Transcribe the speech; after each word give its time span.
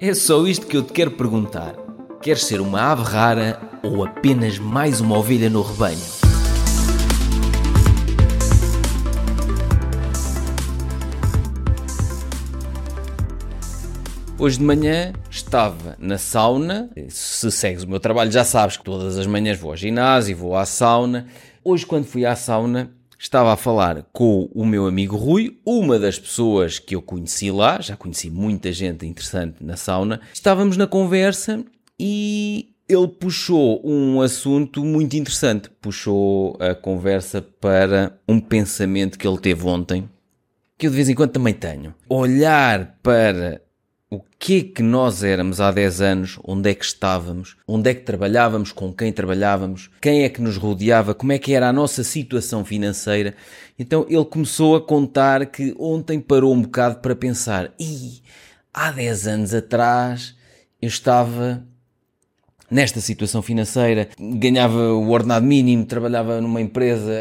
É 0.00 0.12
só 0.12 0.44
isto 0.46 0.66
que 0.66 0.76
eu 0.76 0.82
te 0.82 0.92
quero 0.92 1.12
perguntar. 1.12 1.76
Queres 2.20 2.44
ser 2.44 2.60
uma 2.60 2.80
ave 2.82 3.02
rara 3.04 3.60
ou 3.82 4.04
apenas 4.04 4.58
mais 4.58 5.00
uma 5.00 5.16
ovelha 5.16 5.48
no 5.48 5.62
rebanho? 5.62 6.02
Hoje 14.36 14.58
de 14.58 14.64
manhã 14.64 15.12
estava 15.30 15.96
na 15.98 16.18
sauna. 16.18 16.90
Se 17.08 17.50
segues 17.50 17.84
o 17.84 17.88
meu 17.88 18.00
trabalho, 18.00 18.32
já 18.32 18.44
sabes 18.44 18.76
que 18.76 18.84
todas 18.84 19.16
as 19.16 19.26
manhãs 19.26 19.58
vou 19.58 19.70
ao 19.70 19.76
ginásio, 19.76 20.36
vou 20.36 20.56
à 20.56 20.66
sauna. 20.66 21.26
Hoje, 21.62 21.86
quando 21.86 22.04
fui 22.04 22.26
à 22.26 22.34
sauna, 22.34 22.90
estava 23.24 23.54
a 23.54 23.56
falar 23.56 24.06
com 24.12 24.50
o 24.54 24.66
meu 24.66 24.86
amigo 24.86 25.16
Rui, 25.16 25.58
uma 25.64 25.98
das 25.98 26.18
pessoas 26.18 26.78
que 26.78 26.94
eu 26.94 27.00
conheci 27.00 27.50
lá, 27.50 27.80
já 27.80 27.96
conheci 27.96 28.28
muita 28.28 28.70
gente 28.70 29.06
interessante 29.06 29.64
na 29.64 29.76
sauna. 29.76 30.20
Estávamos 30.32 30.76
na 30.76 30.86
conversa 30.86 31.64
e 31.98 32.74
ele 32.86 33.08
puxou 33.08 33.80
um 33.82 34.20
assunto 34.20 34.84
muito 34.84 35.16
interessante. 35.16 35.70
Puxou 35.80 36.58
a 36.60 36.74
conversa 36.74 37.40
para 37.40 38.18
um 38.28 38.38
pensamento 38.38 39.18
que 39.18 39.26
ele 39.26 39.38
teve 39.38 39.66
ontem, 39.66 40.08
que 40.76 40.86
eu 40.86 40.90
de 40.90 40.96
vez 40.96 41.08
em 41.08 41.14
quando 41.14 41.30
também 41.30 41.54
tenho. 41.54 41.94
Olhar 42.10 42.98
para 43.02 43.62
o 44.14 44.24
que 44.38 44.58
é 44.58 44.62
que 44.62 44.82
nós 44.82 45.24
éramos 45.24 45.60
há 45.60 45.70
10 45.70 46.00
anos, 46.00 46.38
onde 46.44 46.70
é 46.70 46.74
que 46.74 46.84
estávamos, 46.84 47.56
onde 47.66 47.90
é 47.90 47.94
que 47.94 48.02
trabalhávamos, 48.02 48.72
com 48.72 48.92
quem 48.92 49.12
trabalhávamos, 49.12 49.90
quem 50.00 50.22
é 50.22 50.28
que 50.28 50.40
nos 50.40 50.56
rodeava, 50.56 51.14
como 51.14 51.32
é 51.32 51.38
que 51.38 51.52
era 51.52 51.68
a 51.68 51.72
nossa 51.72 52.04
situação 52.04 52.64
financeira. 52.64 53.34
Então 53.78 54.06
ele 54.08 54.24
começou 54.24 54.76
a 54.76 54.80
contar 54.80 55.46
que 55.46 55.74
ontem 55.78 56.20
parou 56.20 56.52
um 56.52 56.62
bocado 56.62 57.00
para 57.00 57.16
pensar: 57.16 57.72
e 57.78 58.22
há 58.72 58.90
10 58.90 59.26
anos 59.26 59.54
atrás 59.54 60.34
eu 60.80 60.88
estava 60.88 61.64
nesta 62.70 63.00
situação 63.00 63.42
financeira, 63.42 64.08
ganhava 64.18 64.92
o 64.92 65.10
ordenado 65.10 65.46
mínimo, 65.46 65.84
trabalhava 65.84 66.40
numa 66.40 66.60
empresa, 66.60 67.12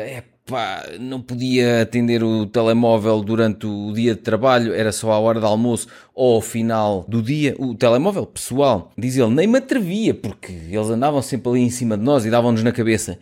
pá, 0.45 0.85
não 0.99 1.21
podia 1.21 1.81
atender 1.81 2.23
o 2.23 2.45
telemóvel 2.45 3.21
durante 3.21 3.65
o 3.65 3.91
dia 3.93 4.13
de 4.15 4.21
trabalho, 4.21 4.73
era 4.73 4.91
só 4.91 5.11
à 5.11 5.19
hora 5.19 5.39
de 5.39 5.45
almoço 5.45 5.87
ou 6.13 6.35
ao 6.35 6.41
final 6.41 7.05
do 7.07 7.21
dia. 7.21 7.55
O 7.57 7.75
telemóvel 7.75 8.25
pessoal, 8.25 8.91
diz 8.97 9.17
ele, 9.17 9.33
nem 9.33 9.47
me 9.47 9.57
atrevia, 9.57 10.13
porque 10.13 10.51
eles 10.51 10.89
andavam 10.89 11.21
sempre 11.21 11.49
ali 11.49 11.61
em 11.61 11.69
cima 11.69 11.97
de 11.97 12.03
nós 12.03 12.25
e 12.25 12.29
davam-nos 12.29 12.63
na 12.63 12.71
cabeça. 12.71 13.17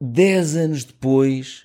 Dez 0.00 0.56
anos 0.56 0.84
depois, 0.84 1.64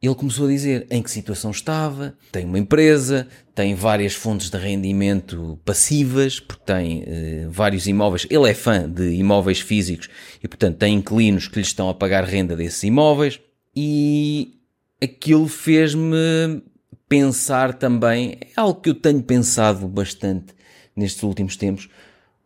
ele 0.00 0.14
começou 0.14 0.46
a 0.46 0.50
dizer 0.50 0.86
em 0.88 1.02
que 1.02 1.10
situação 1.10 1.50
estava, 1.50 2.14
tem 2.30 2.44
uma 2.44 2.58
empresa, 2.58 3.26
tem 3.54 3.74
várias 3.74 4.14
fontes 4.14 4.48
de 4.48 4.56
rendimento 4.56 5.58
passivas, 5.64 6.38
porque 6.38 6.62
tem 6.64 7.04
eh, 7.06 7.46
vários 7.50 7.86
imóveis. 7.86 8.26
Ele 8.30 8.48
é 8.48 8.54
fã 8.54 8.88
de 8.88 9.14
imóveis 9.14 9.60
físicos 9.60 10.08
e, 10.42 10.46
portanto, 10.46 10.78
tem 10.78 10.94
inquilinos 10.94 11.48
que 11.48 11.56
lhe 11.56 11.62
estão 11.62 11.88
a 11.88 11.94
pagar 11.94 12.24
renda 12.24 12.54
desses 12.54 12.82
imóveis 12.84 13.40
e 13.76 14.58
aquilo 15.02 15.46
fez-me 15.46 16.62
pensar 17.08 17.74
também, 17.74 18.38
é 18.40 18.48
algo 18.56 18.80
que 18.80 18.90
eu 18.90 18.94
tenho 18.94 19.22
pensado 19.22 19.86
bastante 19.86 20.54
nestes 20.96 21.22
últimos 21.22 21.56
tempos, 21.56 21.88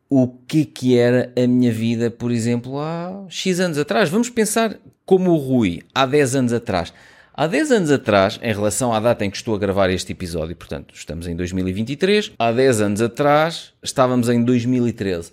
o 0.08 0.26
que 0.26 0.64
que 0.64 0.98
era 0.98 1.32
a 1.40 1.46
minha 1.46 1.72
vida, 1.72 2.10
por 2.10 2.32
exemplo, 2.32 2.80
há 2.80 3.26
X 3.28 3.60
anos 3.60 3.78
atrás. 3.78 4.10
Vamos 4.10 4.28
pensar 4.28 4.76
como 5.06 5.30
o 5.30 5.36
Rui, 5.36 5.82
há 5.94 6.04
10 6.04 6.34
anos 6.34 6.52
atrás. 6.52 6.92
Há 7.32 7.46
10 7.46 7.70
anos 7.70 7.90
atrás, 7.92 8.38
em 8.42 8.52
relação 8.52 8.92
à 8.92 8.98
data 8.98 9.24
em 9.24 9.30
que 9.30 9.36
estou 9.36 9.54
a 9.54 9.58
gravar 9.58 9.88
este 9.88 10.12
episódio, 10.12 10.56
portanto, 10.56 10.92
estamos 10.94 11.28
em 11.28 11.36
2023, 11.36 12.32
há 12.36 12.50
10 12.50 12.80
anos 12.80 13.00
atrás 13.00 13.72
estávamos 13.82 14.28
em 14.28 14.44
2013. 14.44 15.32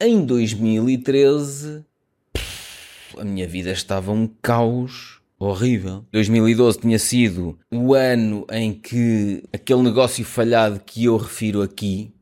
Em 0.00 0.24
2013, 0.24 1.84
a 3.18 3.24
minha 3.24 3.46
vida 3.46 3.70
estava 3.70 4.10
um 4.12 4.26
caos 4.42 5.15
horrível. 5.38 6.04
2012 6.12 6.80
tinha 6.80 6.98
sido 6.98 7.58
o 7.70 7.94
ano 7.94 8.46
em 8.50 8.72
que 8.72 9.42
aquele 9.52 9.82
negócio 9.82 10.24
falhado 10.24 10.80
que 10.84 11.04
eu 11.04 11.16
refiro 11.16 11.62
aqui, 11.62 12.12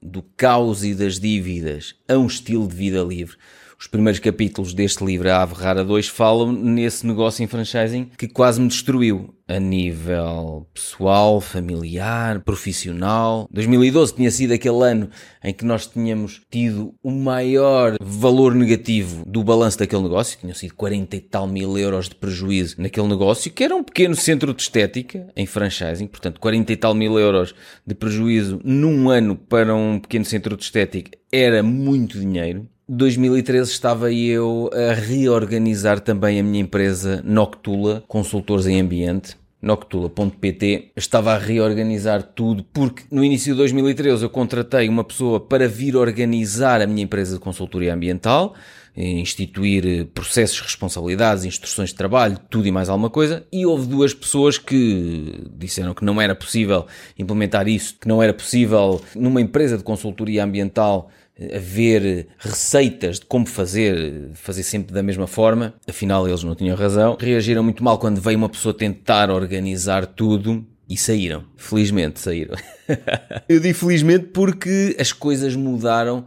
do 0.00 0.22
caos 0.36 0.84
e 0.84 0.94
das 0.94 1.18
dívidas 1.18 1.94
a 2.08 2.16
um 2.16 2.26
estilo 2.26 2.68
de 2.68 2.74
vida 2.74 3.02
livre, 3.02 3.36
os 3.78 3.86
primeiros 3.86 4.18
capítulos 4.18 4.74
deste 4.74 5.04
livro, 5.04 5.30
A 5.30 5.42
Ave 5.42 5.54
Rara 5.54 5.84
2, 5.84 6.08
falam 6.08 6.52
nesse 6.52 7.06
negócio 7.06 7.44
em 7.44 7.46
franchising 7.46 8.10
que 8.18 8.26
quase 8.26 8.60
me 8.60 8.66
destruiu 8.66 9.32
a 9.46 9.60
nível 9.60 10.68
pessoal, 10.74 11.40
familiar, 11.40 12.40
profissional. 12.40 13.48
2012 13.52 14.16
tinha 14.16 14.30
sido 14.32 14.52
aquele 14.52 14.82
ano 14.82 15.08
em 15.42 15.54
que 15.54 15.64
nós 15.64 15.86
tínhamos 15.86 16.42
tido 16.50 16.92
o 17.02 17.10
maior 17.10 17.96
valor 18.00 18.52
negativo 18.54 19.24
do 19.24 19.44
balanço 19.44 19.78
daquele 19.78 20.02
negócio, 20.02 20.38
tinham 20.38 20.54
sido 20.54 20.74
40 20.74 21.16
e 21.16 21.20
tal 21.20 21.46
mil 21.46 21.78
euros 21.78 22.08
de 22.08 22.16
prejuízo 22.16 22.74
naquele 22.78 23.06
negócio, 23.06 23.50
que 23.50 23.62
era 23.62 23.76
um 23.76 23.84
pequeno 23.84 24.16
centro 24.16 24.52
de 24.52 24.60
estética 24.60 25.28
em 25.36 25.46
franchising, 25.46 26.08
portanto 26.08 26.40
40 26.40 26.72
e 26.72 26.76
tal 26.76 26.94
mil 26.94 27.18
euros 27.18 27.54
de 27.86 27.94
prejuízo 27.94 28.60
num 28.64 29.08
ano 29.08 29.36
para 29.36 29.72
um 29.74 30.00
pequeno 30.00 30.24
centro 30.24 30.56
de 30.56 30.64
estética 30.64 31.16
era 31.32 31.62
muito 31.62 32.18
dinheiro. 32.18 32.68
2013 32.88 33.70
estava 33.70 34.10
eu 34.10 34.70
a 34.72 34.94
reorganizar 34.94 36.00
também 36.00 36.40
a 36.40 36.42
minha 36.42 36.62
empresa 36.62 37.22
Noctula, 37.22 38.02
consultores 38.08 38.66
em 38.66 38.80
ambiente. 38.80 39.36
Noctula.pt 39.60 40.92
estava 40.96 41.34
a 41.34 41.38
reorganizar 41.38 42.22
tudo 42.22 42.64
porque 42.72 43.02
no 43.10 43.22
início 43.22 43.52
de 43.52 43.58
2013 43.58 44.22
eu 44.22 44.30
contratei 44.30 44.88
uma 44.88 45.04
pessoa 45.04 45.38
para 45.38 45.68
vir 45.68 45.96
organizar 45.96 46.80
a 46.80 46.86
minha 46.86 47.02
empresa 47.02 47.34
de 47.34 47.40
consultoria 47.40 47.92
ambiental, 47.92 48.54
instituir 48.98 50.06
processos, 50.06 50.60
responsabilidades, 50.60 51.44
instruções 51.44 51.90
de 51.90 51.94
trabalho, 51.94 52.38
tudo 52.50 52.66
e 52.66 52.72
mais 52.72 52.88
alguma 52.88 53.08
coisa, 53.08 53.46
e 53.52 53.64
houve 53.64 53.86
duas 53.86 54.12
pessoas 54.12 54.58
que 54.58 55.46
disseram 55.56 55.94
que 55.94 56.04
não 56.04 56.20
era 56.20 56.34
possível 56.34 56.86
implementar 57.16 57.68
isso, 57.68 57.96
que 58.00 58.08
não 58.08 58.20
era 58.22 58.34
possível 58.34 59.00
numa 59.14 59.40
empresa 59.40 59.78
de 59.78 59.84
consultoria 59.84 60.42
ambiental 60.42 61.10
haver 61.54 62.26
receitas 62.36 63.20
de 63.20 63.26
como 63.26 63.46
fazer, 63.46 64.30
fazer 64.34 64.64
sempre 64.64 64.92
da 64.92 65.02
mesma 65.02 65.28
forma, 65.28 65.74
afinal 65.88 66.26
eles 66.26 66.42
não 66.42 66.56
tinham 66.56 66.76
razão. 66.76 67.16
Reagiram 67.20 67.62
muito 67.62 67.84
mal 67.84 67.98
quando 67.98 68.20
veio 68.20 68.36
uma 68.36 68.48
pessoa 68.48 68.74
tentar 68.74 69.30
organizar 69.30 70.04
tudo 70.04 70.66
e 70.88 70.96
saíram. 70.96 71.44
Felizmente 71.56 72.18
saíram. 72.18 72.56
Eu 73.48 73.60
digo 73.60 73.78
felizmente 73.78 74.26
porque 74.32 74.96
as 74.98 75.12
coisas 75.12 75.54
mudaram 75.54 76.26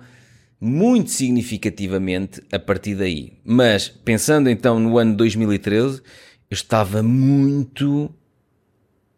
muito 0.62 1.10
significativamente 1.10 2.40
a 2.52 2.60
partir 2.60 2.94
daí. 2.94 3.34
Mas 3.44 3.90
pensando 3.90 4.48
então 4.48 4.80
no 4.80 5.00
ano 5.00 5.16
2013, 5.16 5.98
eu 5.98 6.54
estava 6.54 7.02
muito 7.02 8.14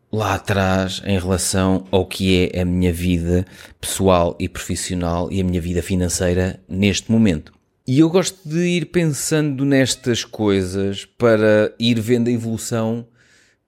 lá 0.09 0.35
atrás 0.35 1.01
em 1.05 1.19
relação 1.19 1.85
ao 1.91 2.05
que 2.05 2.49
é 2.53 2.61
a 2.61 2.65
minha 2.65 2.93
vida 2.93 3.45
pessoal 3.81 4.37
e 4.39 4.47
profissional 4.47 5.29
e 5.31 5.41
a 5.41 5.43
minha 5.43 5.59
vida 5.59 5.81
financeira 5.81 6.61
neste 6.69 7.11
momento. 7.11 7.51
E 7.85 7.99
eu 7.99 8.09
gosto 8.09 8.47
de 8.47 8.59
ir 8.59 8.85
pensando 8.85 9.65
nestas 9.65 10.23
coisas 10.23 11.03
para 11.03 11.73
ir 11.77 11.99
vendo 11.99 12.29
a 12.29 12.31
evolução 12.31 13.05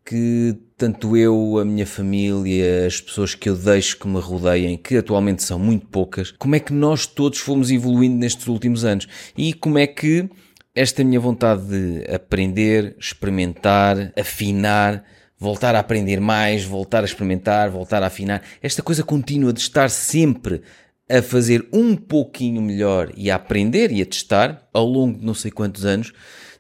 que 0.05 0.55
tanto 0.77 1.17
eu, 1.17 1.57
a 1.57 1.66
minha 1.66 1.85
família, 1.85 2.85
as 2.85 3.01
pessoas 3.01 3.33
que 3.33 3.49
eu 3.49 3.55
deixo 3.55 3.97
que 3.97 4.07
me 4.07 4.19
rodeiem, 4.19 4.77
que 4.77 4.97
atualmente 4.97 5.41
são 5.41 5.57
muito 5.57 5.88
poucas, 5.88 6.31
como 6.31 6.55
é 6.55 6.59
que 6.59 6.71
nós 6.71 7.07
todos 7.07 7.39
fomos 7.39 7.71
evoluindo 7.71 8.16
nestes 8.16 8.47
últimos 8.47 8.85
anos 8.85 9.07
e 9.35 9.53
como 9.53 9.79
é 9.79 9.88
que 9.88 10.29
esta 10.75 11.03
minha 11.03 11.19
vontade 11.19 11.63
de 11.63 12.13
aprender, 12.13 12.95
experimentar, 12.99 14.13
afinar, 14.19 15.03
voltar 15.39 15.73
a 15.73 15.79
aprender 15.79 16.19
mais, 16.19 16.63
voltar 16.63 17.01
a 17.01 17.05
experimentar, 17.05 17.69
voltar 17.69 18.03
a 18.03 18.07
afinar. 18.07 18.43
Esta 18.61 18.83
coisa 18.83 19.01
contínua 19.01 19.53
de 19.53 19.61
estar 19.61 19.89
sempre 19.89 20.61
a 21.09 21.22
fazer 21.22 21.67
um 21.72 21.96
pouquinho 21.96 22.61
melhor 22.61 23.11
e 23.16 23.31
a 23.31 23.35
aprender 23.35 23.91
e 23.91 24.02
a 24.02 24.05
testar 24.05 24.67
ao 24.73 24.85
longo 24.85 25.19
de 25.19 25.25
não 25.25 25.34
sei 25.34 25.49
quantos 25.49 25.85
anos 25.85 26.11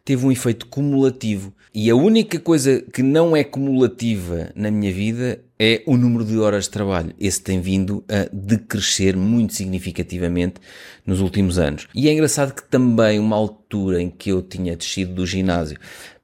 teve 0.05 0.25
um 0.25 0.31
efeito 0.31 0.67
cumulativo. 0.67 1.51
E 1.73 1.89
a 1.89 1.95
única 1.95 2.39
coisa 2.39 2.81
que 2.93 3.03
não 3.03 3.35
é 3.35 3.43
cumulativa 3.43 4.51
na 4.55 4.69
minha 4.71 4.93
vida 4.93 5.41
é 5.59 5.81
o 5.85 5.97
número 5.97 6.23
de 6.23 6.37
horas 6.37 6.65
de 6.65 6.69
trabalho. 6.69 7.13
Esse 7.19 7.41
tem 7.41 7.59
vindo 7.59 8.03
a 8.07 8.29
decrescer 8.31 9.17
muito 9.17 9.53
significativamente 9.53 10.61
nos 11.05 11.19
últimos 11.19 11.57
anos. 11.57 11.87
E 11.93 12.07
é 12.07 12.13
engraçado 12.13 12.53
que 12.53 12.63
também 12.63 13.19
uma 13.19 13.35
altura 13.35 14.01
em 14.01 14.09
que 14.09 14.29
eu 14.29 14.41
tinha 14.41 14.75
descido 14.75 15.15
do 15.15 15.25
ginásio 15.25 15.77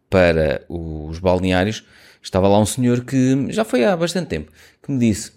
para 0.09 0.63
os 0.69 1.19
balneários, 1.19 1.83
estava 2.21 2.47
lá 2.47 2.59
um 2.59 2.65
senhor 2.65 3.03
que 3.03 3.47
já 3.49 3.63
foi 3.63 3.83
há 3.83 3.97
bastante 3.97 4.27
tempo, 4.27 4.51
que 4.81 4.91
me 4.91 4.99
disse: 4.99 5.31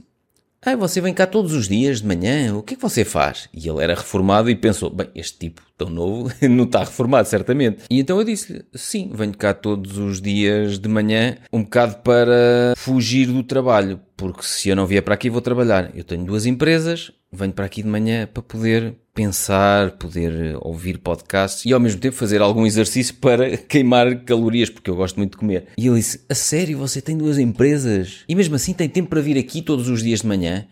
Ah, 0.66 0.74
você 0.76 0.98
vem 0.98 1.12
cá 1.12 1.26
todos 1.26 1.52
os 1.52 1.68
dias 1.68 2.00
de 2.00 2.06
manhã, 2.06 2.56
o 2.56 2.62
que 2.62 2.72
é 2.72 2.76
que 2.76 2.82
você 2.82 3.04
faz? 3.04 3.50
E 3.52 3.68
ele 3.68 3.82
era 3.82 3.94
reformado 3.94 4.48
e 4.48 4.56
pensou: 4.56 4.88
Bem, 4.88 5.10
este 5.14 5.38
tipo 5.38 5.60
tão 5.76 5.90
novo 5.90 6.32
não 6.48 6.64
está 6.64 6.80
reformado, 6.80 7.28
certamente. 7.28 7.84
E 7.90 8.00
então 8.00 8.18
eu 8.18 8.24
disse-lhe: 8.24 8.64
Sim, 8.74 9.10
venho 9.12 9.36
cá 9.36 9.52
todos 9.52 9.98
os 9.98 10.22
dias 10.22 10.78
de 10.78 10.88
manhã, 10.88 11.36
um 11.52 11.62
bocado 11.62 11.96
para 11.96 12.72
fugir 12.76 13.26
do 13.26 13.42
trabalho, 13.42 14.00
porque 14.16 14.42
se 14.42 14.70
eu 14.70 14.76
não 14.76 14.86
vier 14.86 15.02
para 15.02 15.14
aqui 15.14 15.28
vou 15.28 15.42
trabalhar. 15.42 15.90
Eu 15.94 16.02
tenho 16.02 16.24
duas 16.24 16.46
empresas, 16.46 17.12
venho 17.34 17.52
para 17.52 17.66
aqui 17.66 17.82
de 17.82 17.88
manhã 17.88 18.28
para 18.32 18.42
poder 18.42 18.94
pensar, 19.14 19.92
poder 19.92 20.56
ouvir 20.60 20.98
podcasts 20.98 21.64
e 21.64 21.72
ao 21.72 21.80
mesmo 21.80 22.00
tempo 22.00 22.16
fazer 22.16 22.40
algum 22.40 22.66
exercício 22.66 23.14
para 23.14 23.56
queimar 23.68 24.24
calorias, 24.24 24.70
porque 24.70 24.90
eu 24.90 24.96
gosto 24.96 25.16
muito 25.16 25.32
de 25.32 25.38
comer. 25.38 25.66
E 25.76 25.86
ele 25.86 25.96
disse: 25.96 26.20
A 26.28 26.34
sério, 26.34 26.78
você 26.78 27.00
tem 27.00 27.16
duas 27.16 27.38
empresas? 27.38 28.24
E 28.28 28.34
mesmo 28.34 28.54
assim 28.56 28.72
tem 28.72 28.88
tempo 28.88 29.10
para 29.10 29.20
vir 29.20 29.38
aqui 29.38 29.62
todos 29.62 29.88
os 29.88 30.02
dias 30.02 30.20
de 30.20 30.26
manhã? 30.26 30.66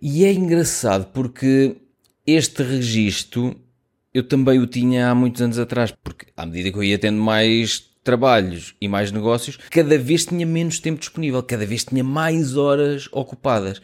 E 0.00 0.24
é 0.24 0.32
engraçado 0.32 1.06
porque 1.12 1.76
este 2.26 2.62
registro 2.62 3.56
eu 4.12 4.22
também 4.22 4.58
o 4.58 4.66
tinha 4.66 5.10
há 5.10 5.14
muitos 5.14 5.42
anos 5.42 5.58
atrás, 5.58 5.92
porque 6.02 6.26
à 6.34 6.46
medida 6.46 6.72
que 6.72 6.78
eu 6.78 6.82
ia 6.82 6.98
tendo 6.98 7.20
mais 7.20 7.84
trabalhos 8.02 8.74
e 8.80 8.88
mais 8.88 9.12
negócios, 9.12 9.58
cada 9.70 9.98
vez 9.98 10.24
tinha 10.24 10.46
menos 10.46 10.78
tempo 10.78 11.00
disponível, 11.00 11.42
cada 11.42 11.66
vez 11.66 11.84
tinha 11.84 12.02
mais 12.02 12.56
horas 12.56 13.08
ocupadas. 13.12 13.82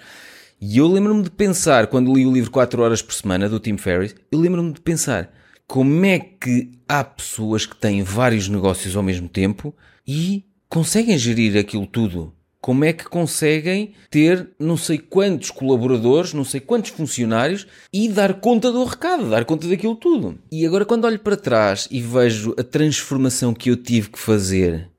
E 0.64 0.79
eu 0.79 0.87
lembro-me 0.87 1.25
de 1.25 1.31
pensar, 1.32 1.88
quando 1.88 2.14
li 2.14 2.25
o 2.25 2.32
livro 2.32 2.49
4 2.49 2.81
horas 2.81 3.03
por 3.03 3.12
semana 3.12 3.49
do 3.49 3.59
Tim 3.59 3.76
Ferriss, 3.76 4.14
eu 4.31 4.38
lembro-me 4.38 4.73
de 4.73 4.81
pensar 4.81 5.35
como 5.67 6.05
é 6.05 6.20
que 6.20 6.70
há 6.88 7.03
pessoas 7.03 7.67
que 7.67 7.75
têm 7.75 8.05
vários 8.05 8.49
negócios 8.49 8.94
ao 8.94 9.03
mesmo 9.03 9.29
tempo 9.29 9.75
e 10.06 10.44
conseguem 10.69 11.19
gerir 11.19 11.59
aquilo 11.59 11.85
tudo 11.85 12.32
como 12.62 12.85
é 12.85 12.93
que 12.93 13.05
conseguem 13.05 13.93
ter 14.09 14.50
não 14.56 14.76
sei 14.76 14.97
quantos 14.97 15.50
colaboradores, 15.50 16.32
não 16.32 16.44
sei 16.44 16.61
quantos 16.61 16.93
funcionários 16.93 17.67
e 17.93 18.08
dar 18.08 18.35
conta 18.35 18.70
do 18.70 18.85
recado, 18.85 19.29
dar 19.29 19.44
conta 19.44 19.67
daquilo 19.67 19.97
tudo. 19.97 20.38
E 20.50 20.65
agora, 20.65 20.85
quando 20.85 21.05
olho 21.05 21.19
para 21.19 21.37
trás 21.37 21.88
e 21.91 22.00
vejo 22.00 22.55
a 22.56 22.62
transformação 22.62 23.53
que 23.53 23.69
eu 23.69 23.76
tive 23.76 24.11
que 24.11 24.19
fazer, 24.19 24.92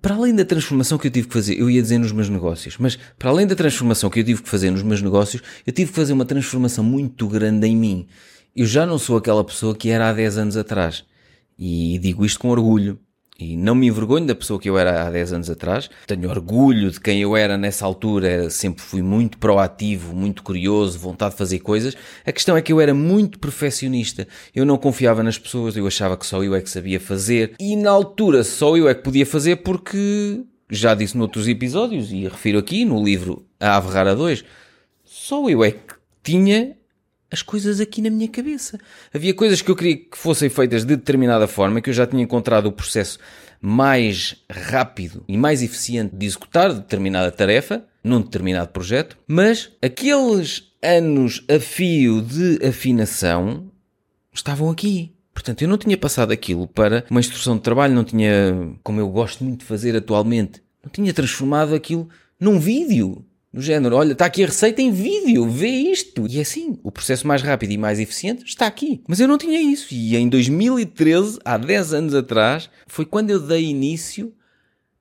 para 0.00 0.14
além 0.16 0.34
da 0.34 0.44
transformação 0.44 0.98
que 0.98 1.06
eu 1.06 1.10
tive 1.10 1.28
que 1.28 1.34
fazer, 1.34 1.54
eu 1.58 1.70
ia 1.70 1.80
dizer 1.80 1.98
nos 1.98 2.10
meus 2.10 2.28
negócios, 2.28 2.76
mas 2.78 2.98
para 3.18 3.30
além 3.30 3.46
da 3.46 3.54
transformação 3.54 4.10
que 4.10 4.20
eu 4.20 4.24
tive 4.24 4.42
que 4.42 4.48
fazer 4.48 4.70
nos 4.70 4.82
meus 4.82 5.00
negócios, 5.00 5.42
eu 5.66 5.72
tive 5.72 5.90
que 5.90 5.96
fazer 5.96 6.12
uma 6.12 6.24
transformação 6.24 6.82
muito 6.82 7.28
grande 7.28 7.66
em 7.66 7.76
mim. 7.76 8.06
Eu 8.56 8.66
já 8.66 8.84
não 8.84 8.98
sou 8.98 9.16
aquela 9.16 9.44
pessoa 9.44 9.76
que 9.76 9.88
era 9.88 10.08
há 10.08 10.12
10 10.12 10.38
anos 10.38 10.56
atrás. 10.56 11.04
E 11.56 11.98
digo 12.00 12.24
isto 12.24 12.40
com 12.40 12.48
orgulho. 12.48 12.98
E 13.40 13.56
não 13.56 13.76
me 13.76 13.86
envergonho 13.86 14.26
da 14.26 14.34
pessoa 14.34 14.58
que 14.58 14.68
eu 14.68 14.76
era 14.76 15.06
há 15.06 15.10
10 15.10 15.32
anos 15.32 15.48
atrás. 15.48 15.88
Tenho 16.08 16.28
orgulho 16.28 16.90
de 16.90 16.98
quem 16.98 17.22
eu 17.22 17.36
era 17.36 17.56
nessa 17.56 17.86
altura. 17.86 18.50
Sempre 18.50 18.82
fui 18.82 19.00
muito 19.00 19.38
proativo, 19.38 20.12
muito 20.12 20.42
curioso, 20.42 20.98
vontade 20.98 21.34
de 21.34 21.38
fazer 21.38 21.60
coisas. 21.60 21.96
A 22.26 22.32
questão 22.32 22.56
é 22.56 22.62
que 22.62 22.72
eu 22.72 22.80
era 22.80 22.92
muito 22.92 23.38
perfeccionista. 23.38 24.26
Eu 24.52 24.66
não 24.66 24.76
confiava 24.76 25.22
nas 25.22 25.38
pessoas, 25.38 25.76
eu 25.76 25.86
achava 25.86 26.16
que 26.16 26.26
só 26.26 26.42
eu 26.42 26.52
é 26.52 26.60
que 26.60 26.68
sabia 26.68 26.98
fazer. 26.98 27.54
E 27.60 27.76
na 27.76 27.90
altura 27.90 28.42
só 28.42 28.76
eu 28.76 28.88
é 28.88 28.94
que 28.94 29.04
podia 29.04 29.24
fazer 29.24 29.56
porque, 29.56 30.42
já 30.68 30.92
disse 30.92 31.16
noutros 31.16 31.46
episódios, 31.46 32.10
e 32.10 32.24
refiro 32.24 32.58
aqui 32.58 32.84
no 32.84 33.04
livro 33.04 33.46
A 33.60 33.76
Ave 33.76 33.92
Rara 33.92 34.16
2, 34.16 34.44
só 35.04 35.48
eu 35.48 35.62
é 35.62 35.70
que 35.70 35.94
tinha 36.24 36.76
as 37.30 37.42
coisas 37.42 37.80
aqui 37.80 38.00
na 38.00 38.10
minha 38.10 38.28
cabeça. 38.28 38.78
Havia 39.12 39.34
coisas 39.34 39.60
que 39.60 39.70
eu 39.70 39.76
queria 39.76 39.96
que 39.96 40.16
fossem 40.16 40.48
feitas 40.48 40.84
de 40.84 40.96
determinada 40.96 41.46
forma, 41.46 41.80
que 41.80 41.90
eu 41.90 41.94
já 41.94 42.06
tinha 42.06 42.22
encontrado 42.22 42.66
o 42.66 42.72
processo 42.72 43.18
mais 43.60 44.36
rápido 44.50 45.24
e 45.28 45.36
mais 45.36 45.62
eficiente 45.62 46.14
de 46.14 46.26
executar 46.26 46.72
determinada 46.72 47.30
tarefa 47.30 47.84
num 48.02 48.20
determinado 48.20 48.70
projeto, 48.70 49.18
mas 49.26 49.70
aqueles 49.82 50.72
anos 50.82 51.44
a 51.48 51.58
fio 51.58 52.22
de 52.22 52.64
afinação 52.64 53.70
estavam 54.32 54.70
aqui. 54.70 55.12
Portanto, 55.34 55.62
eu 55.62 55.68
não 55.68 55.78
tinha 55.78 55.96
passado 55.96 56.32
aquilo 56.32 56.66
para 56.66 57.04
uma 57.10 57.20
instrução 57.20 57.56
de 57.56 57.62
trabalho, 57.62 57.94
não 57.94 58.04
tinha, 58.04 58.74
como 58.82 59.00
eu 59.00 59.08
gosto 59.08 59.44
muito 59.44 59.60
de 59.60 59.66
fazer 59.66 59.94
atualmente, 59.96 60.62
não 60.82 60.90
tinha 60.90 61.12
transformado 61.12 61.74
aquilo 61.74 62.08
num 62.40 62.58
vídeo. 62.58 63.24
Do 63.58 63.62
género, 63.62 63.96
olha, 63.96 64.12
está 64.12 64.26
aqui 64.26 64.44
a 64.44 64.46
receita 64.46 64.80
em 64.80 64.92
vídeo, 64.92 65.50
vê 65.50 65.66
isto. 65.66 66.28
E 66.28 66.38
é 66.38 66.42
assim, 66.42 66.78
o 66.80 66.92
processo 66.92 67.26
mais 67.26 67.42
rápido 67.42 67.72
e 67.72 67.76
mais 67.76 67.98
eficiente 67.98 68.44
está 68.44 68.68
aqui. 68.68 69.02
Mas 69.08 69.18
eu 69.18 69.26
não 69.26 69.36
tinha 69.36 69.60
isso. 69.60 69.92
E 69.92 70.16
em 70.16 70.28
2013, 70.28 71.40
há 71.44 71.58
10 71.58 71.92
anos 71.92 72.14
atrás, 72.14 72.70
foi 72.86 73.04
quando 73.04 73.30
eu 73.30 73.40
dei 73.40 73.64
início 73.64 74.32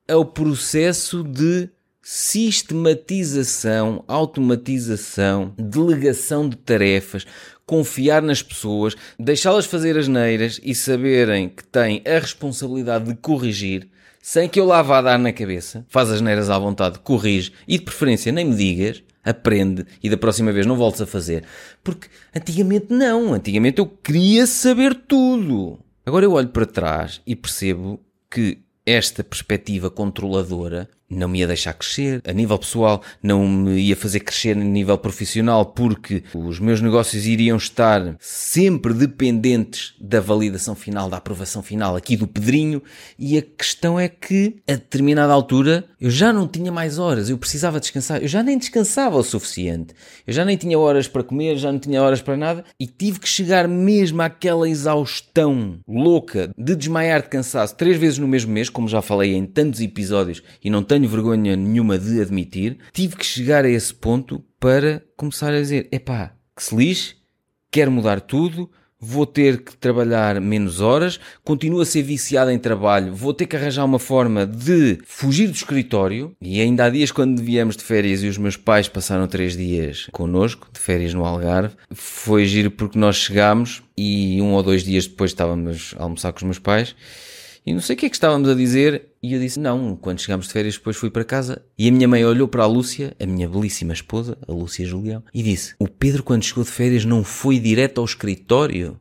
ao 0.10 0.26
processo 0.26 1.24
de 1.24 1.70
sistematização, 2.02 4.04
automatização, 4.08 5.54
delegação 5.56 6.50
de 6.50 6.58
tarefas, 6.58 7.28
confiar 7.68 8.24
nas 8.24 8.42
pessoas, 8.42 8.96
deixá-las 9.20 9.68
fazer 9.68 9.96
as 9.96 10.08
neiras 10.08 10.60
e 10.64 10.74
saberem 10.74 11.50
que 11.50 11.64
têm 11.64 12.02
a 12.08 12.18
responsabilidade 12.18 13.06
de 13.06 13.16
corrigir 13.16 13.88
sem 14.30 14.50
que 14.50 14.60
eu 14.60 14.66
lá 14.66 14.82
vá 14.82 15.02
dar 15.02 15.18
na 15.18 15.32
cabeça, 15.32 15.86
faz 15.88 16.10
as 16.12 16.20
neiras 16.20 16.50
à 16.50 16.60
vontade, 16.60 17.00
corrige 17.00 17.54
e 17.66 17.78
de 17.78 17.86
preferência 17.86 18.30
nem 18.30 18.44
me 18.44 18.56
digas, 18.56 19.02
aprende 19.24 19.86
e 20.04 20.10
da 20.10 20.18
próxima 20.18 20.52
vez 20.52 20.66
não 20.66 20.76
voltes 20.76 21.00
a 21.00 21.06
fazer. 21.06 21.46
Porque 21.82 22.10
antigamente 22.36 22.88
não, 22.90 23.34
antigamente 23.34 23.80
eu 23.80 23.86
queria 23.86 24.46
saber 24.46 24.96
tudo. 25.08 25.80
Agora 26.06 26.26
eu 26.26 26.34
olho 26.34 26.50
para 26.50 26.66
trás 26.66 27.22
e 27.26 27.38
percebo 27.38 28.02
que 28.30 28.60
esta 28.86 29.24
perspectiva 29.24 29.90
controladora 29.90 30.90
não 31.10 31.28
me 31.28 31.40
ia 31.40 31.48
deixar 31.48 31.74
crescer. 31.74 32.22
A 32.26 32.34
nível 32.34 32.58
pessoal, 32.58 33.02
não 33.22 33.48
me 33.48 33.80
ia 33.80 33.96
fazer 33.96 34.20
crescer 34.20 34.58
a 34.58 34.60
nível 34.60 34.98
profissional, 34.98 35.66
porque 35.66 36.24
os 36.34 36.60
meus 36.60 36.82
negócios 36.82 37.26
iriam 37.26 37.58
estar 37.58 38.16
sempre 38.20 38.94
dependentes 38.94 39.94
da 40.00 40.20
validação 40.20 40.76
final, 40.76 41.10
da 41.10 41.18
aprovação 41.18 41.64
final 41.64 41.96
aqui 41.96 42.18
do 42.18 42.28
Pedrinho. 42.28 42.82
E 43.18 43.38
a 43.38 43.42
questão 43.42 44.00
é 44.00 44.08
que, 44.08 44.58
a 44.68 44.74
determinada 44.74 45.34
altura, 45.34 45.86
eu 46.00 46.10
já 46.10 46.32
não 46.32 46.48
tinha 46.48 46.72
mais 46.72 47.00
horas, 47.00 47.30
eu 47.30 47.38
precisava 47.38 47.80
descansar, 47.80 48.22
eu 48.22 48.28
já 48.28 48.44
nem 48.44 48.58
descansava 48.58 49.18
o 49.18 49.24
suficiente, 49.24 49.94
eu 50.26 50.34
já 50.34 50.46
nem 50.46 50.58
tinha 50.58 50.78
horas 50.78 51.08
para 51.08 51.24
comer, 51.24 51.58
já 51.58 51.72
não 51.72 51.80
tinha 51.80 52.02
horas 52.02 52.22
para 52.22 52.38
nada, 52.38 52.64
e 52.80 52.86
tive 52.86 53.20
que 53.20 53.28
chegar 53.28 53.68
mesmo 53.68 54.22
àquela 54.22 54.70
exaustão 54.70 55.80
louca 55.88 56.52
de 56.58 56.76
desmaiar 56.76 57.22
de 57.22 57.30
cansaço 57.30 57.76
três 57.76 57.98
vezes 57.98 58.20
no 58.20 58.28
mesmo 58.28 58.52
mês, 58.52 58.70
como 58.70 58.88
já 58.88 59.02
falei 59.02 59.34
em 59.34 59.46
tantos 59.46 59.80
episódios 59.82 60.44
e 60.64 60.70
não 60.70 60.84
tenho 60.98 61.08
vergonha 61.08 61.56
nenhuma 61.56 61.98
de 62.00 62.20
admitir, 62.20 62.80
tive 62.92 63.16
que 63.16 63.26
chegar 63.26 63.64
a 63.64 63.70
esse 63.70 63.94
ponto 63.94 64.44
para 64.60 65.04
começar 65.16 65.54
a 65.54 65.60
dizer: 65.60 65.88
epá, 65.92 66.34
que 66.56 66.64
se 66.64 66.76
lixe, 66.76 67.16
quero 67.70 67.92
mudar 67.92 68.20
tudo, 68.20 68.68
vou 69.00 69.28
ter 69.28 69.64
que 69.64 69.78
trabalhar 69.78 70.42
menos 70.42 70.82
horas, 70.82 71.20
continuo 71.44 71.82
a 71.82 71.86
ser 71.86 72.02
viciado 72.02 72.50
em 72.50 72.58
trabalho, 72.58 73.14
vou 73.14 73.32
ter 73.32 73.46
que 73.46 73.56
arranjar 73.56 73.86
uma 73.86 74.00
forma 74.00 74.44
de 74.44 74.98
fugir 75.06 75.48
do 75.48 75.54
escritório. 75.54 76.36
E 76.42 76.60
ainda 76.60 76.86
há 76.86 76.90
dias, 76.90 77.12
quando 77.12 77.44
viemos 77.44 77.78
de 77.78 77.84
férias 77.84 78.24
e 78.24 78.28
os 78.28 78.40
meus 78.40 78.58
pais 78.58 78.90
passaram 78.90 79.28
três 79.28 79.56
dias 79.56 80.08
connosco, 80.12 80.68
de 80.74 80.80
férias 80.80 81.14
no 81.14 81.24
Algarve, 81.24 81.76
foi 81.94 82.48
giro 82.48 82.72
porque 82.72 82.98
nós 82.98 83.18
chegámos 83.18 83.84
e 83.96 84.42
um 84.42 84.54
ou 84.54 84.64
dois 84.64 84.84
dias 84.84 85.06
depois 85.06 85.30
estávamos 85.30 85.94
a 86.00 86.04
almoçar 86.04 86.32
com 86.32 86.38
os 86.38 86.44
meus 86.44 86.60
pais 86.60 86.96
e 87.68 87.74
não 87.74 87.82
sei 87.82 87.98
o 87.98 88.00
que 88.00 88.06
é 88.06 88.10
que 88.10 88.16
estávamos 88.16 88.48
a 88.48 88.54
dizer, 88.54 89.10
e 89.22 89.34
eu 89.34 89.42
disse: 89.42 89.60
Não, 89.60 89.98
quando 89.98 90.22
chegámos 90.22 90.48
de 90.48 90.54
férias, 90.54 90.76
depois 90.76 90.96
fui 90.96 91.10
para 91.10 91.26
casa. 91.26 91.62
E 91.78 91.90
a 91.90 91.92
minha 91.92 92.08
mãe 92.08 92.24
olhou 92.24 92.48
para 92.48 92.64
a 92.64 92.66
Lúcia, 92.66 93.14
a 93.20 93.26
minha 93.26 93.46
belíssima 93.46 93.92
esposa, 93.92 94.38
a 94.48 94.54
Lúcia 94.54 94.86
Julião, 94.86 95.22
e 95.34 95.44
disse: 95.44 95.76
O 95.78 95.86
Pedro, 95.86 96.24
quando 96.24 96.44
chegou 96.44 96.64
de 96.64 96.72
férias, 96.72 97.04
não 97.04 97.26
foi 97.26 97.60
direto 97.60 98.00
ao 98.00 98.06
escritório? 98.06 98.98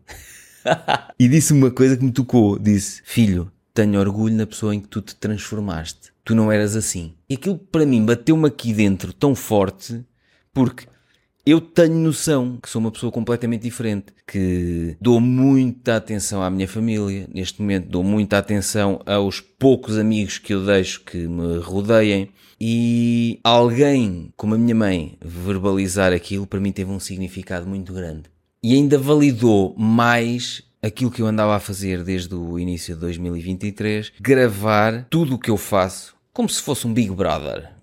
e 1.17 1.29
disse 1.29 1.53
uma 1.53 1.71
coisa 1.71 1.97
que 1.97 2.05
me 2.05 2.11
tocou: 2.11 2.59
Disse, 2.59 3.03
filho, 3.05 3.53
tenho 3.73 4.01
orgulho 4.01 4.35
na 4.35 4.49
pessoa 4.49 4.75
em 4.75 4.81
que 4.81 4.89
tu 4.89 5.01
te 5.01 5.15
transformaste. 5.15 6.13
Tu 6.25 6.35
não 6.35 6.51
eras 6.51 6.75
assim. 6.75 7.15
E 7.29 7.35
aquilo 7.35 7.57
para 7.57 7.87
mim 7.87 8.05
bateu-me 8.05 8.49
aqui 8.49 8.73
dentro 8.73 9.13
tão 9.13 9.33
forte, 9.37 10.05
porque 10.53 10.89
eu 11.47 11.61
tenho 11.61 11.95
noção 11.95 12.59
que 12.61 12.69
sou 12.69 12.81
uma 12.81 12.91
pessoa 12.91 13.13
completamente 13.13 13.63
diferente, 13.63 14.07
que 14.27 14.97
dou 15.01 15.21
muita 15.21 15.95
atenção 15.95 16.43
à 16.43 16.51
minha 16.51 16.67
família, 16.67 17.29
neste 17.33 17.63
momento 17.63 17.89
dou 17.89 18.03
muita 18.03 18.37
atenção 18.37 19.01
aos 19.07 19.41
poucos 19.41 19.97
amigos 19.97 20.39
que 20.39 20.53
eu 20.53 20.67
deixo 20.67 21.05
que 21.05 21.29
me 21.29 21.59
rodeiem. 21.59 22.31
E 22.61 23.39
alguém 23.45 24.33
como 24.37 24.55
a 24.57 24.59
minha 24.59 24.75
mãe 24.75 25.17
verbalizar 25.25 26.13
aquilo 26.13 26.49
para 26.49 26.59
mim 26.59 26.73
teve 26.73 26.91
um 26.91 26.99
significado 26.99 27.67
muito 27.67 27.93
grande. 27.93 28.25
E 28.61 28.75
ainda 28.75 28.99
validou 28.99 29.73
mais 29.79 30.63
aquilo 30.83 31.13
que 31.13 31.23
eu 31.23 31.27
andava 31.27 31.55
a 31.55 31.61
fazer 31.61 32.03
desde 32.03 32.35
o 32.35 32.59
início 32.59 32.95
de 32.95 33.01
2023, 33.03 34.15
gravar 34.21 35.07
tudo 35.09 35.37
o 35.37 35.39
que 35.39 35.51
eu 35.51 35.57
faço 35.57 36.17
como 36.33 36.49
se 36.49 36.61
fosse 36.61 36.87
um 36.87 36.93
Big 36.93 37.11
Brother 37.11 37.76